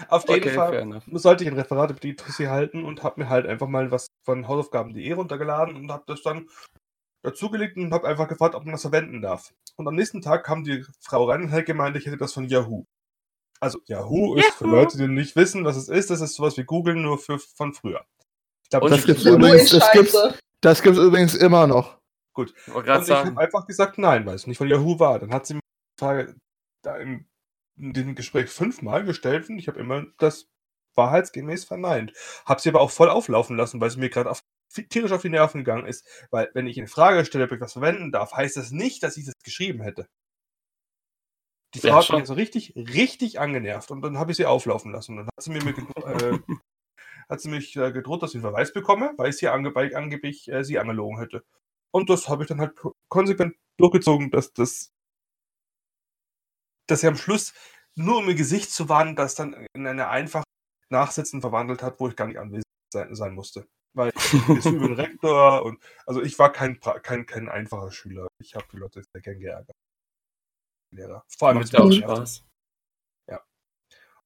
[0.08, 3.30] auf jeden okay, Fall sollte ich ein Referat über die Tussi halten und habe mir
[3.30, 6.48] halt einfach mal was von hausaufgaben.de runtergeladen und habe das dann
[7.24, 9.54] dazugelegt und habe einfach gefragt, ob man das verwenden darf.
[9.76, 12.48] Und am nächsten Tag kam die Frau rein und hat gemeint, ich hätte das von
[12.48, 12.86] Yahoo.
[13.60, 14.66] Also Yahoo ist für!
[14.68, 17.74] Leute, die nicht wissen, was es ist, das ist sowas wie Google nur für von
[17.74, 18.02] früher.
[18.64, 20.18] Ich glaube, Das ich- gibt's übrigens, das gibt's,
[20.64, 22.00] Das gibt's übrigens immer noch.
[22.32, 25.20] Ich wollte Und ich habe einfach gesagt, nein, weil es nicht von Yahoo war.
[25.20, 26.36] Dann hat sie mir die Frage
[26.84, 27.28] da in,
[27.78, 30.48] in diesem Gespräch fünfmal gestellt und ich habe immer das
[30.96, 32.14] wahrheitsgemäß verneint.
[32.46, 34.40] Habe sie aber auch voll auflaufen lassen, weil sie mir gerade auf,
[34.90, 36.08] tierisch auf die Nerven gegangen ist.
[36.32, 39.18] Weil, wenn ich in Frage stelle, ob ich was verwenden darf, heißt das nicht, dass
[39.18, 40.08] ich es geschrieben hätte.
[41.74, 44.94] Die Frau Ja, hat mich so richtig, richtig angenervt und dann habe ich sie auflaufen
[44.94, 45.12] lassen.
[45.12, 46.40] Und dann hat sie mir mit, äh,
[47.30, 49.88] hat sie mich äh, gedroht, dass ich einen Verweis bekomme, weil ich sie ange weil
[49.88, 51.44] ich angeblich äh, sie angelogen hätte.
[51.92, 54.92] Und das habe ich dann halt ko- konsequent durchgezogen, dass das
[56.88, 57.54] dass sie am Schluss
[57.96, 60.44] nur um ihr Gesicht zu warnen, das dann in eine einfach
[60.90, 63.68] Nachsitzen verwandelt hat, wo ich gar nicht anwesend sein, sein musste.
[63.96, 68.28] Weil ich bin über den Rektor und also ich war kein, kein, kein einfacher Schüler.
[68.42, 69.76] Ich habe die Leute sehr gern geärgert.
[70.92, 71.24] Lehrer.
[71.28, 72.38] Vor allem mit ja auch Spaß.
[72.38, 72.46] Spaß.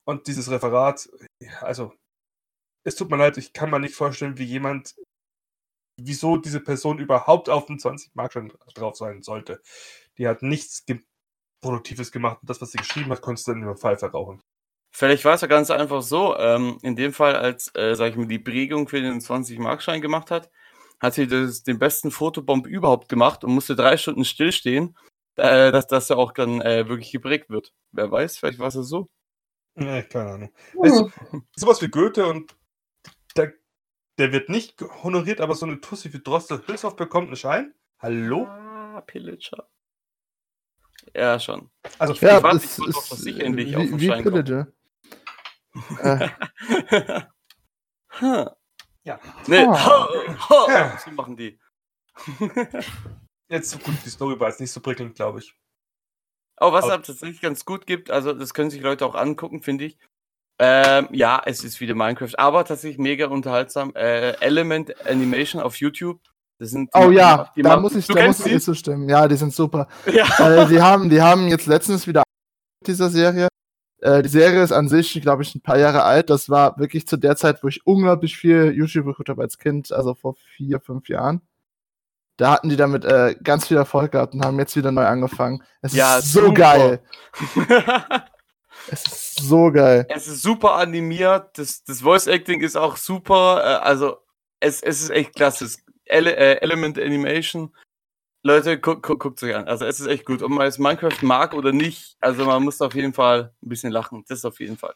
[0.05, 1.09] Und dieses Referat,
[1.41, 1.93] ja, also,
[2.87, 4.95] es tut mir leid, ich kann mir nicht vorstellen, wie jemand,
[5.99, 9.61] wieso diese Person überhaupt auf dem 20 Markschein drauf sein sollte.
[10.17, 11.01] Die hat nichts ge
[11.59, 14.41] Produktives gemacht und das, was sie geschrieben hat, konntest du dann über Pfeife rauchen.
[14.95, 18.15] Vielleicht war es ja ganz einfach so, ähm, in dem Fall, als, äh, sag ich
[18.15, 20.49] mal, die Prägung für den 20-Markschein gemacht hat,
[20.99, 24.95] hat sie das, den besten Fotobomb überhaupt gemacht und musste drei Stunden stillstehen,
[25.35, 27.73] äh, dass das ja auch dann äh, wirklich geprägt wird.
[27.91, 29.09] Wer weiß, vielleicht war es ja so.
[29.75, 30.53] Ja, keine Ahnung.
[30.75, 32.55] Weißt du, sowas wie Goethe und
[34.17, 37.73] der wird nicht honoriert, aber so eine Tussi wie Droste Hülshoff bekommt einen Schein.
[37.99, 38.45] Hallo?
[38.47, 39.69] Ah, Pillager.
[41.15, 41.69] Ja, schon.
[41.99, 43.99] Also, Ich Ja, warte, ich wollte auch, dass ist ich äh, endlich auf wie, den
[43.99, 44.43] wie Schein komme.
[44.43, 44.67] Pillager.
[45.99, 47.21] äh,
[48.19, 48.49] Huh.
[49.03, 49.19] Ja.
[49.47, 49.73] Nee, Oh.
[49.73, 50.09] ha,
[50.49, 50.97] ha, Ja.
[50.97, 51.59] so machen die.
[53.47, 55.53] jetzt gut, die Story war jetzt nicht so prickelnd, glaube ich.
[56.55, 59.61] Aber was Aber- es tatsächlich ganz gut gibt, also das können sich Leute auch angucken,
[59.61, 59.97] finde ich.
[60.59, 63.93] Ähm, ja, es ist wieder Minecraft, aber tatsächlich mega unterhaltsam.
[63.95, 66.19] Äh, Element Animation auf YouTube.
[66.59, 68.65] Das sind oh ja, da machen- muss ich, du da muss ich dir sie?
[68.65, 69.07] zustimmen.
[69.07, 69.87] Ja, die sind super.
[70.11, 70.25] Ja.
[70.63, 72.23] äh, die, haben, die haben jetzt letztens wieder
[72.85, 73.47] dieser Serie.
[74.01, 76.31] Äh, die Serie ist an sich, glaube ich, ein paar Jahre alt.
[76.31, 79.91] Das war wirklich zu der Zeit, wo ich unglaublich viel YouTube geguckt habe als Kind,
[79.91, 81.41] also vor vier, fünf Jahren.
[82.37, 85.63] Da hatten die damit äh, ganz viel Erfolg gehabt und haben jetzt wieder neu angefangen.
[85.81, 86.53] Es Ja, ist so super.
[86.53, 86.99] geil.
[88.89, 90.05] Es ist so geil.
[90.09, 94.17] es ist super animiert, das, das Voice Acting ist auch super, äh, also
[94.59, 95.69] es, es ist echt klasse.
[96.05, 97.75] Ele äh, Element Animation.
[98.43, 99.67] Leute, gu gu guckt euch an.
[99.67, 100.41] Also es ist echt gut.
[100.41, 103.91] Ob man jetzt Minecraft mag oder nicht, also man muss auf jeden Fall ein bisschen
[103.91, 104.23] lachen.
[104.29, 104.95] Das auf jeden Fall.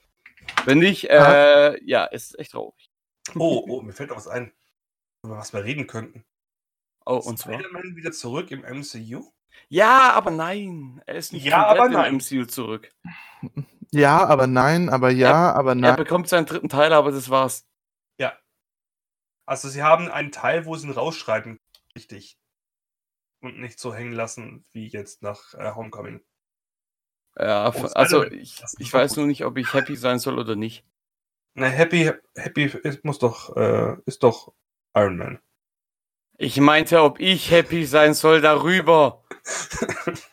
[0.65, 2.89] Wenn nicht, äh, ja, es ist echt traurig.
[3.35, 4.51] Oh, oh, mir fällt noch was ein,
[5.23, 6.23] über was wir reden könnten.
[7.05, 7.55] Oh, und zwar.
[7.55, 9.31] Spider-Man wieder zurück im MCU?
[9.69, 11.01] Ja, aber nein.
[11.05, 12.13] Er ist nicht Ja, komplett aber nein.
[12.13, 12.89] im MCU zurück.
[13.93, 15.95] Ja, aber nein, aber ja, aber Er nein.
[15.95, 17.65] bekommt seinen dritten Teil, aber das war's.
[19.45, 21.59] Also sie haben einen Teil, wo sie ihn rausschreiben,
[21.95, 22.37] richtig.
[23.41, 26.21] Und nicht so hängen lassen wie jetzt nach äh, Homecoming.
[27.37, 29.17] Ja, Oh, also ich, ich weiß gut.
[29.17, 30.85] nur nicht, ob ich happy sein soll oder nicht.
[31.53, 34.53] Na, Happy, Happy ist, muss doch, äh, ist doch
[34.95, 35.39] Iron Man.
[36.37, 39.23] Ich meinte, ob ich happy sein soll darüber.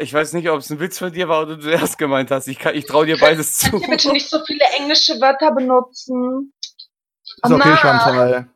[0.00, 2.48] Ich weiß nicht, ob es ein Witz von dir war oder du erst gemeint hast.
[2.48, 3.70] Ich, kann- ich traue dir beides zu.
[3.70, 6.52] Könnt ihr bitte nicht so viele englische Wörter benutzen?
[6.62, 7.76] Ist okay, Mann.
[7.78, 8.50] Chantal.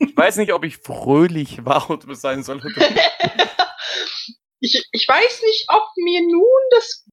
[0.00, 2.58] Ich weiß nicht, ob ich fröhlich war oder sein soll.
[2.58, 2.72] Oder
[4.60, 7.04] ich, ich weiß nicht, ob mir nun das,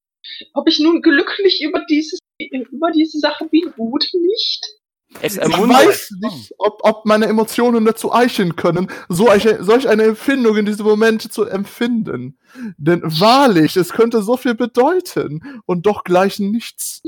[0.54, 4.64] ob ich nun glücklich über dieses, über diese Sache bin oder nicht.
[5.20, 10.04] Es Ich weiß nicht, ob, ob meine Emotionen dazu eichen können, so eine, solch eine
[10.04, 12.38] Empfindung in diesem Moment zu empfinden.
[12.76, 17.02] Denn wahrlich, es könnte so viel bedeuten und doch gleich nichts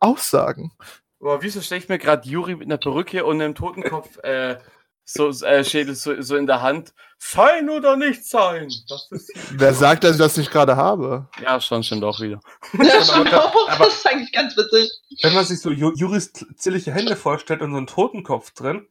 [0.00, 0.72] aussagen.
[1.18, 4.56] Boah, wieso stelle ich mir gerade Juri mit einer Perücke und einem Totenkopf äh,
[5.04, 6.94] so, äh, Schädel so, so in der Hand?
[7.18, 8.68] Sein oder nicht sein?
[8.88, 11.28] Das ist Wer sagt, dass ich das nicht gerade habe?
[11.42, 12.40] ja, schon, schon doch wieder.
[12.74, 13.68] Ja, schon aber- auch.
[13.70, 14.90] aber- das ist eigentlich ganz witzig.
[15.22, 18.88] Wenn man sich so Ju- Juris zierliche Hände vorstellt und so einen Totenkopf drin,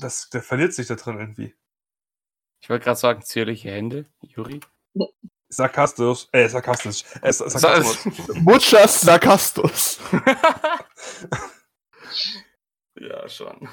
[0.00, 1.54] das, der verliert sich da drin irgendwie.
[2.60, 4.60] Ich wollte gerade sagen, zierliche Hände, Juri.
[5.48, 7.04] Sarkastisch, äh, sarkastisch.
[7.20, 8.28] Äh, Sa- Sarkasmus.
[8.36, 9.98] Muchas Sarkastus.
[13.08, 13.68] Ja, schon.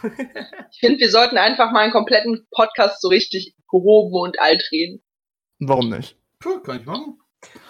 [0.71, 5.03] Ich finde, wir sollten einfach mal einen kompletten Podcast so richtig gehoben und alt reden.
[5.59, 6.17] Warum nicht?
[6.43, 7.19] Cool, kann ich machen.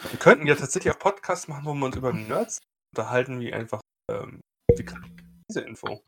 [0.09, 2.59] Wir könnten ja tatsächlich auch Podcasts machen, wo wir uns über Nerds
[2.95, 4.41] unterhalten, wie einfach, ähm,
[4.75, 4.85] wie
[5.49, 6.03] diese Info?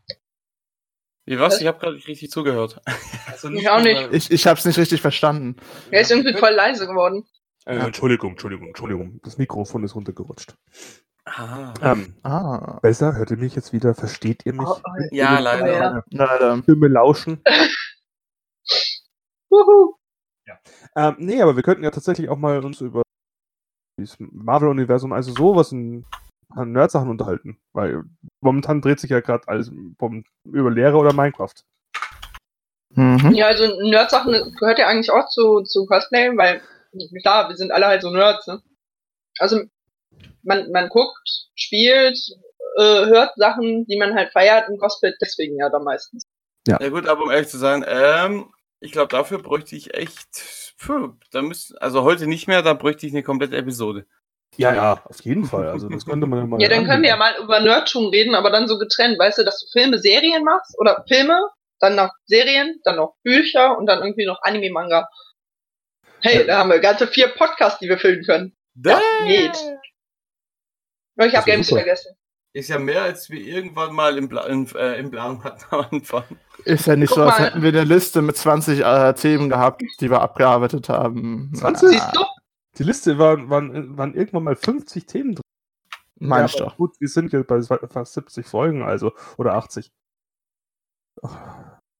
[1.25, 1.61] Wie was?
[1.61, 2.81] Ich habe gerade nicht richtig zugehört.
[3.27, 4.09] Also Ich auch nicht.
[4.11, 5.55] Ich, ich hab's nicht richtig verstanden.
[5.89, 7.25] Er ist irgendwie voll leise geworden.
[7.65, 9.19] Äh, Entschuldigung, Entschuldigung, Entschuldigung.
[9.23, 10.55] Das Mikrofon ist runtergerutscht.
[11.25, 11.73] Ah.
[11.81, 13.93] Ähm, Ah, besser, hört ihr mich jetzt wieder?
[13.93, 14.67] Versteht ihr mich?
[14.67, 15.73] Oh, oh, Ja, leider.
[15.73, 16.03] Ja.
[16.09, 16.57] leider.
[16.63, 17.41] Stimme lauschen.
[19.49, 19.95] Wuhu.
[20.95, 23.01] Ähm, nee, aber wir könnten ja tatsächlich auch mal uns über
[23.97, 26.05] das Marvel-Universum, also sowas in
[26.49, 27.59] an Nerd-Sachen unterhalten.
[27.73, 28.03] Weil
[28.41, 31.53] momentan dreht sich ja gerade alles vom, über Lehre oder Minecraft.
[32.95, 33.31] Mhm.
[33.31, 36.61] Ja, also Nerd-Sachen gehört ja eigentlich auch zu, zu Cosplay, weil
[37.21, 38.61] klar, wir sind alle halt so Nerds, ne?
[39.39, 39.61] Also
[40.43, 42.17] man, man guckt, spielt,
[42.77, 46.25] äh, hört Sachen, die man halt feiert und Cosplay deswegen ja dann meistens.
[46.67, 51.13] Ja gut, aber um ehrlich zu sein, ähm, ich glaube, dafür bräuchte ich echt, puh,
[51.31, 54.05] da müsste, also heute nicht mehr, da bräuchte ich eine komplette Episode.
[54.57, 55.69] Ja, ja, auf jeden Fall.
[55.69, 56.61] Also das könnte man ja mal.
[56.61, 59.43] Ja, dann können wir ja mal über Nerdtum reden, aber dann so getrennt, weißt du,
[59.43, 61.39] dass du Filme, Serien machst oder Filme,
[61.79, 65.07] dann noch Serien, dann noch Bücher und dann irgendwie noch Anime-Manga.
[66.19, 68.55] Hey, da haben wir ganze vier Podcasts, die wir füllen können.
[68.75, 69.57] Das geht.
[71.17, 71.81] Ich habe Games super.
[71.81, 72.15] vergessen.
[72.53, 75.85] Ist ja mehr, als wir irgendwann mal im, Pla in, äh, im Plan hatten am
[75.91, 76.23] Anfang.
[76.65, 77.45] Ist ja nicht Guck so, als mal.
[77.47, 81.51] hätten wir eine Liste mit 20 äh, Themen gehabt, die wir abgearbeitet haben.
[81.55, 81.89] 20?
[81.89, 82.23] Siehst du?
[82.77, 85.41] Die Liste waren, waren, waren irgendwann mal 50 Themen drin.
[86.19, 86.77] Meine Ja, ich doch.
[86.77, 89.11] Gut, wir sind jetzt bei fast 70 Folgen, also.
[89.37, 89.91] Oder 80.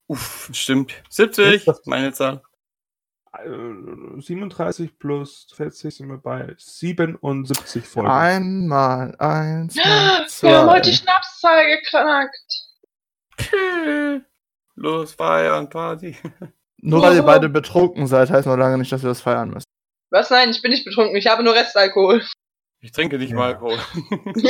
[0.07, 1.01] Uff, stimmt.
[1.09, 2.41] 70, Das- meine Zahl.
[3.37, 8.09] Äh, 37 plus 40 sind wir bei 77 Folgen.
[8.09, 11.03] Einmal, eins, mal, Wir haben heute die zwei.
[11.03, 12.67] Schnapszahl geknackt.
[14.75, 16.17] Los, feiern, Party.
[16.83, 19.65] Nur weil ihr beide betrunken seid, heißt noch lange nicht, dass wir das feiern müssen.
[20.09, 20.29] Was?
[20.31, 21.15] Nein, ich bin nicht betrunken.
[21.15, 22.23] Ich habe nur Restalkohol.
[22.81, 23.35] Ich trinke nicht Ja.
[23.37, 23.77] mal Alkohol.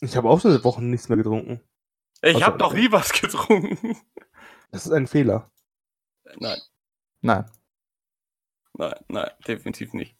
[0.00, 1.60] Ich habe auch seit Wochen nichts mehr getrunken.
[2.22, 3.96] Ich Also, habe noch nie was getrunken.
[4.72, 5.48] Das ist ein Fehler.
[6.38, 6.60] Nein,
[7.20, 7.50] Nein.
[8.74, 10.16] nein, nein, definitiv nicht.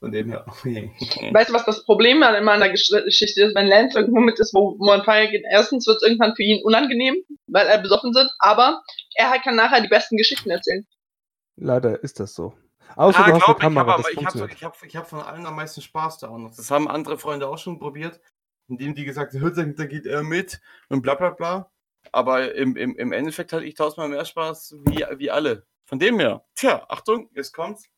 [0.00, 0.46] Von dem her.
[0.46, 3.54] weißt du, was das Problem an meiner Gesch- Geschichte ist?
[3.54, 6.64] Wenn Lance irgendwo mit ist, wo, man feiern geht, erstens wird es irgendwann für ihn
[6.64, 8.82] unangenehm, weil er besoffen sind, aber
[9.14, 10.86] er kann nachher die besten Geschichten erzählen.
[11.56, 12.54] Leider ist das so.
[12.96, 14.52] Außer Ah, du glaub, eine ich habe Kamera, das ich hab, funktioniert.
[14.54, 16.56] ich hab, ich hab von allen am meisten Spaß da auch noch.
[16.56, 18.18] Das haben andere Freunde auch schon probiert,
[18.68, 21.70] indem die gesagt haben, "Hör, da geht er mit und bla bla bla.
[22.12, 25.66] Aber im, im, im Endeffekt hatte ich tausendmal mehr Spaß wie, wie alle.
[25.84, 27.88] Von dem her, tja, Achtung, jetzt kommt's.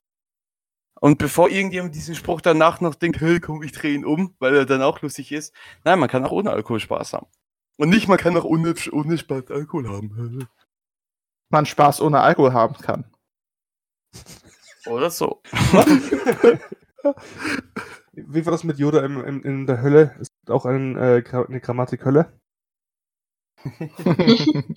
[1.00, 4.54] Und bevor irgendjemand diesen Spruch danach noch denkt, hey, komm, ich drehe ihn um, weil
[4.54, 5.54] er dann auch lustig ist.
[5.84, 7.26] Nein, man kann auch ohne Alkohol Spaß haben.
[7.76, 10.48] Und nicht, man kann auch ohne, ohne Spaß Alkohol haben.
[11.50, 13.04] Man Spaß ohne Alkohol haben kann.
[14.86, 15.42] Oder so.
[18.12, 20.16] Wie war das mit Yoda im, im, in der Hölle?
[20.18, 22.32] Ist auch ein, äh, eine Grammatik Hölle?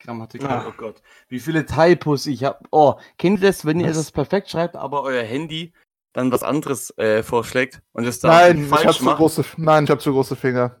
[0.00, 0.66] Grammatik, Ah.
[0.68, 1.00] oh Gott.
[1.28, 2.58] Wie viele Typos ich habe.
[2.70, 3.96] Oh, kennt ihr das, wenn ihr Was?
[3.96, 5.72] das perfekt schreibt, aber euer Handy
[6.12, 9.16] dann was anderes äh, vorschlägt und es da Nein, ich falsch hab zu macht?
[9.16, 10.80] große, nein, ich habe zu große Finger.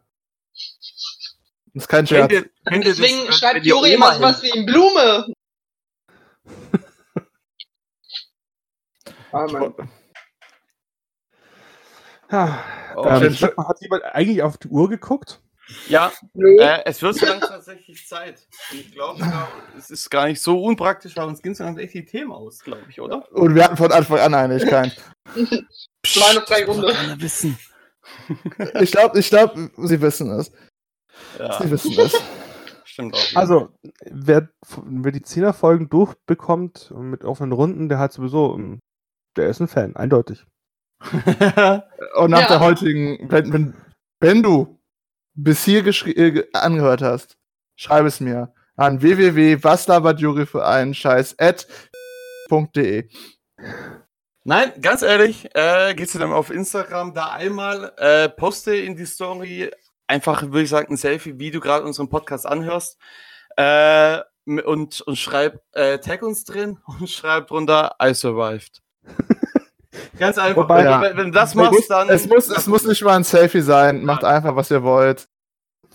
[1.72, 2.32] Das ist kein Kennt Scherz.
[2.32, 5.32] ihr, kennt ihr das, Deswegen wenn- schreibt ihr Juri immer sowas wie in Blume.
[9.32, 9.48] Ah,
[12.34, 12.48] Mann.
[12.48, 12.64] Ja,
[12.96, 15.40] Oh, ähm, sag mal, hat jemand eigentlich auf die Uhr geguckt?
[15.88, 16.58] Ja, Nö.
[16.60, 18.46] äh, es wird so langsam tatsächlich Zeit.
[18.72, 19.20] Ich glaube,
[19.76, 22.60] es ist gar nicht so unpraktisch, weil uns gehen so langsam echt die Themen aus,
[22.60, 23.26] glaube ich, oder?
[23.32, 24.96] Und wir hatten von Anfang an Einigkeit.
[25.34, 26.92] Meine freie Runde.
[26.92, 27.58] Keiner wissen.
[28.80, 30.52] Ich glaube, ich glaub, sie wissen es.
[31.38, 32.14] Ja, Sie wissen es.
[32.84, 33.36] stimmt auch.
[33.36, 33.70] Also,
[34.04, 34.50] wer,
[34.84, 38.78] wer die 10er Folgen durchbekommt mit offenen Runden, der hat sowieso, ähm,
[39.38, 40.44] der ist ein Fan, eindeutig.
[42.16, 42.48] Und nach Ja.
[42.48, 43.74] der heutigen, wenn, wenn,
[44.20, 44.78] wenn du
[45.34, 47.36] bis hier äh, ge- angehört hast,
[47.76, 51.66] schreib es mir an www.waslabert für einen Scheiß at
[52.76, 53.08] .de.
[54.44, 59.06] Nein, ganz ehrlich, äh, gehst du dann auf Instagram da einmal, äh, poste in die
[59.06, 59.70] Story
[60.06, 62.98] einfach, würde ich sagen, ein Selfie, wie du gerade unseren Podcast anhörst.
[63.56, 68.82] Äh, und, und schreib, äh, tag uns drin und schreib drunter, I survived.
[70.18, 70.62] Ganz einfach.
[70.62, 72.08] Wobei- wenn, wenn, du das Es muss, machst, dann.
[72.08, 74.04] es, muss, es muss nicht mal ein Selfie sein.
[74.04, 75.28] Macht einfach, was ihr wollt.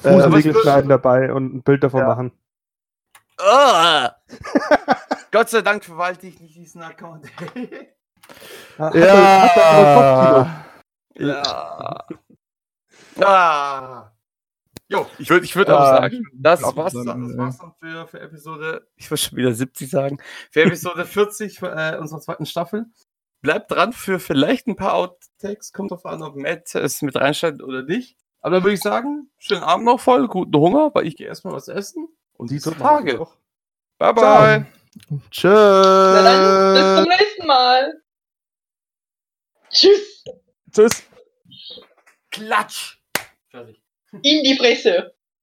[0.03, 2.07] Äh, Fußnägel was- schneiden dabei und ein Bild davon Ja.
[2.07, 2.31] machen.
[3.37, 4.15] Ah!
[5.31, 7.27] Gott sei Dank verwalte ich nicht diesen Account.
[8.77, 10.49] Hat er aber
[11.15, 11.31] Kopfkino.
[11.31, 12.05] ja.
[13.21, 14.11] Ah.
[14.91, 17.57] Jo, ich würde ich würd aber Ah, sagen, das war's dann, dann, das äh, war's
[17.59, 20.17] dann für, für Episode, ich wollte schon wieder 70 sagen,
[20.51, 22.85] für Episode 40 äh, unserer zweiten Staffel.
[23.41, 27.61] Bleibt dran für vielleicht ein paar Outtakes, kommt drauf an, ob Matt es mit reinschneidet
[27.61, 28.17] oder nicht.
[28.41, 31.53] Aber dann würde ich sagen, schönen Abend noch voll, guten Hunger, weil ich gehe erstmal
[31.53, 32.07] was essen.
[32.33, 32.75] Und diese.
[32.75, 33.25] Tage.
[33.97, 34.65] Bye bye.
[35.29, 35.51] Tschüss.
[35.53, 38.01] Na dann, bis zum nächsten Mal.
[39.69, 40.23] Tschüss.
[40.71, 41.03] Tschüss.
[42.31, 42.97] Klatsch.
[43.49, 43.81] Fertig.
[44.11, 45.13] In die Fresse.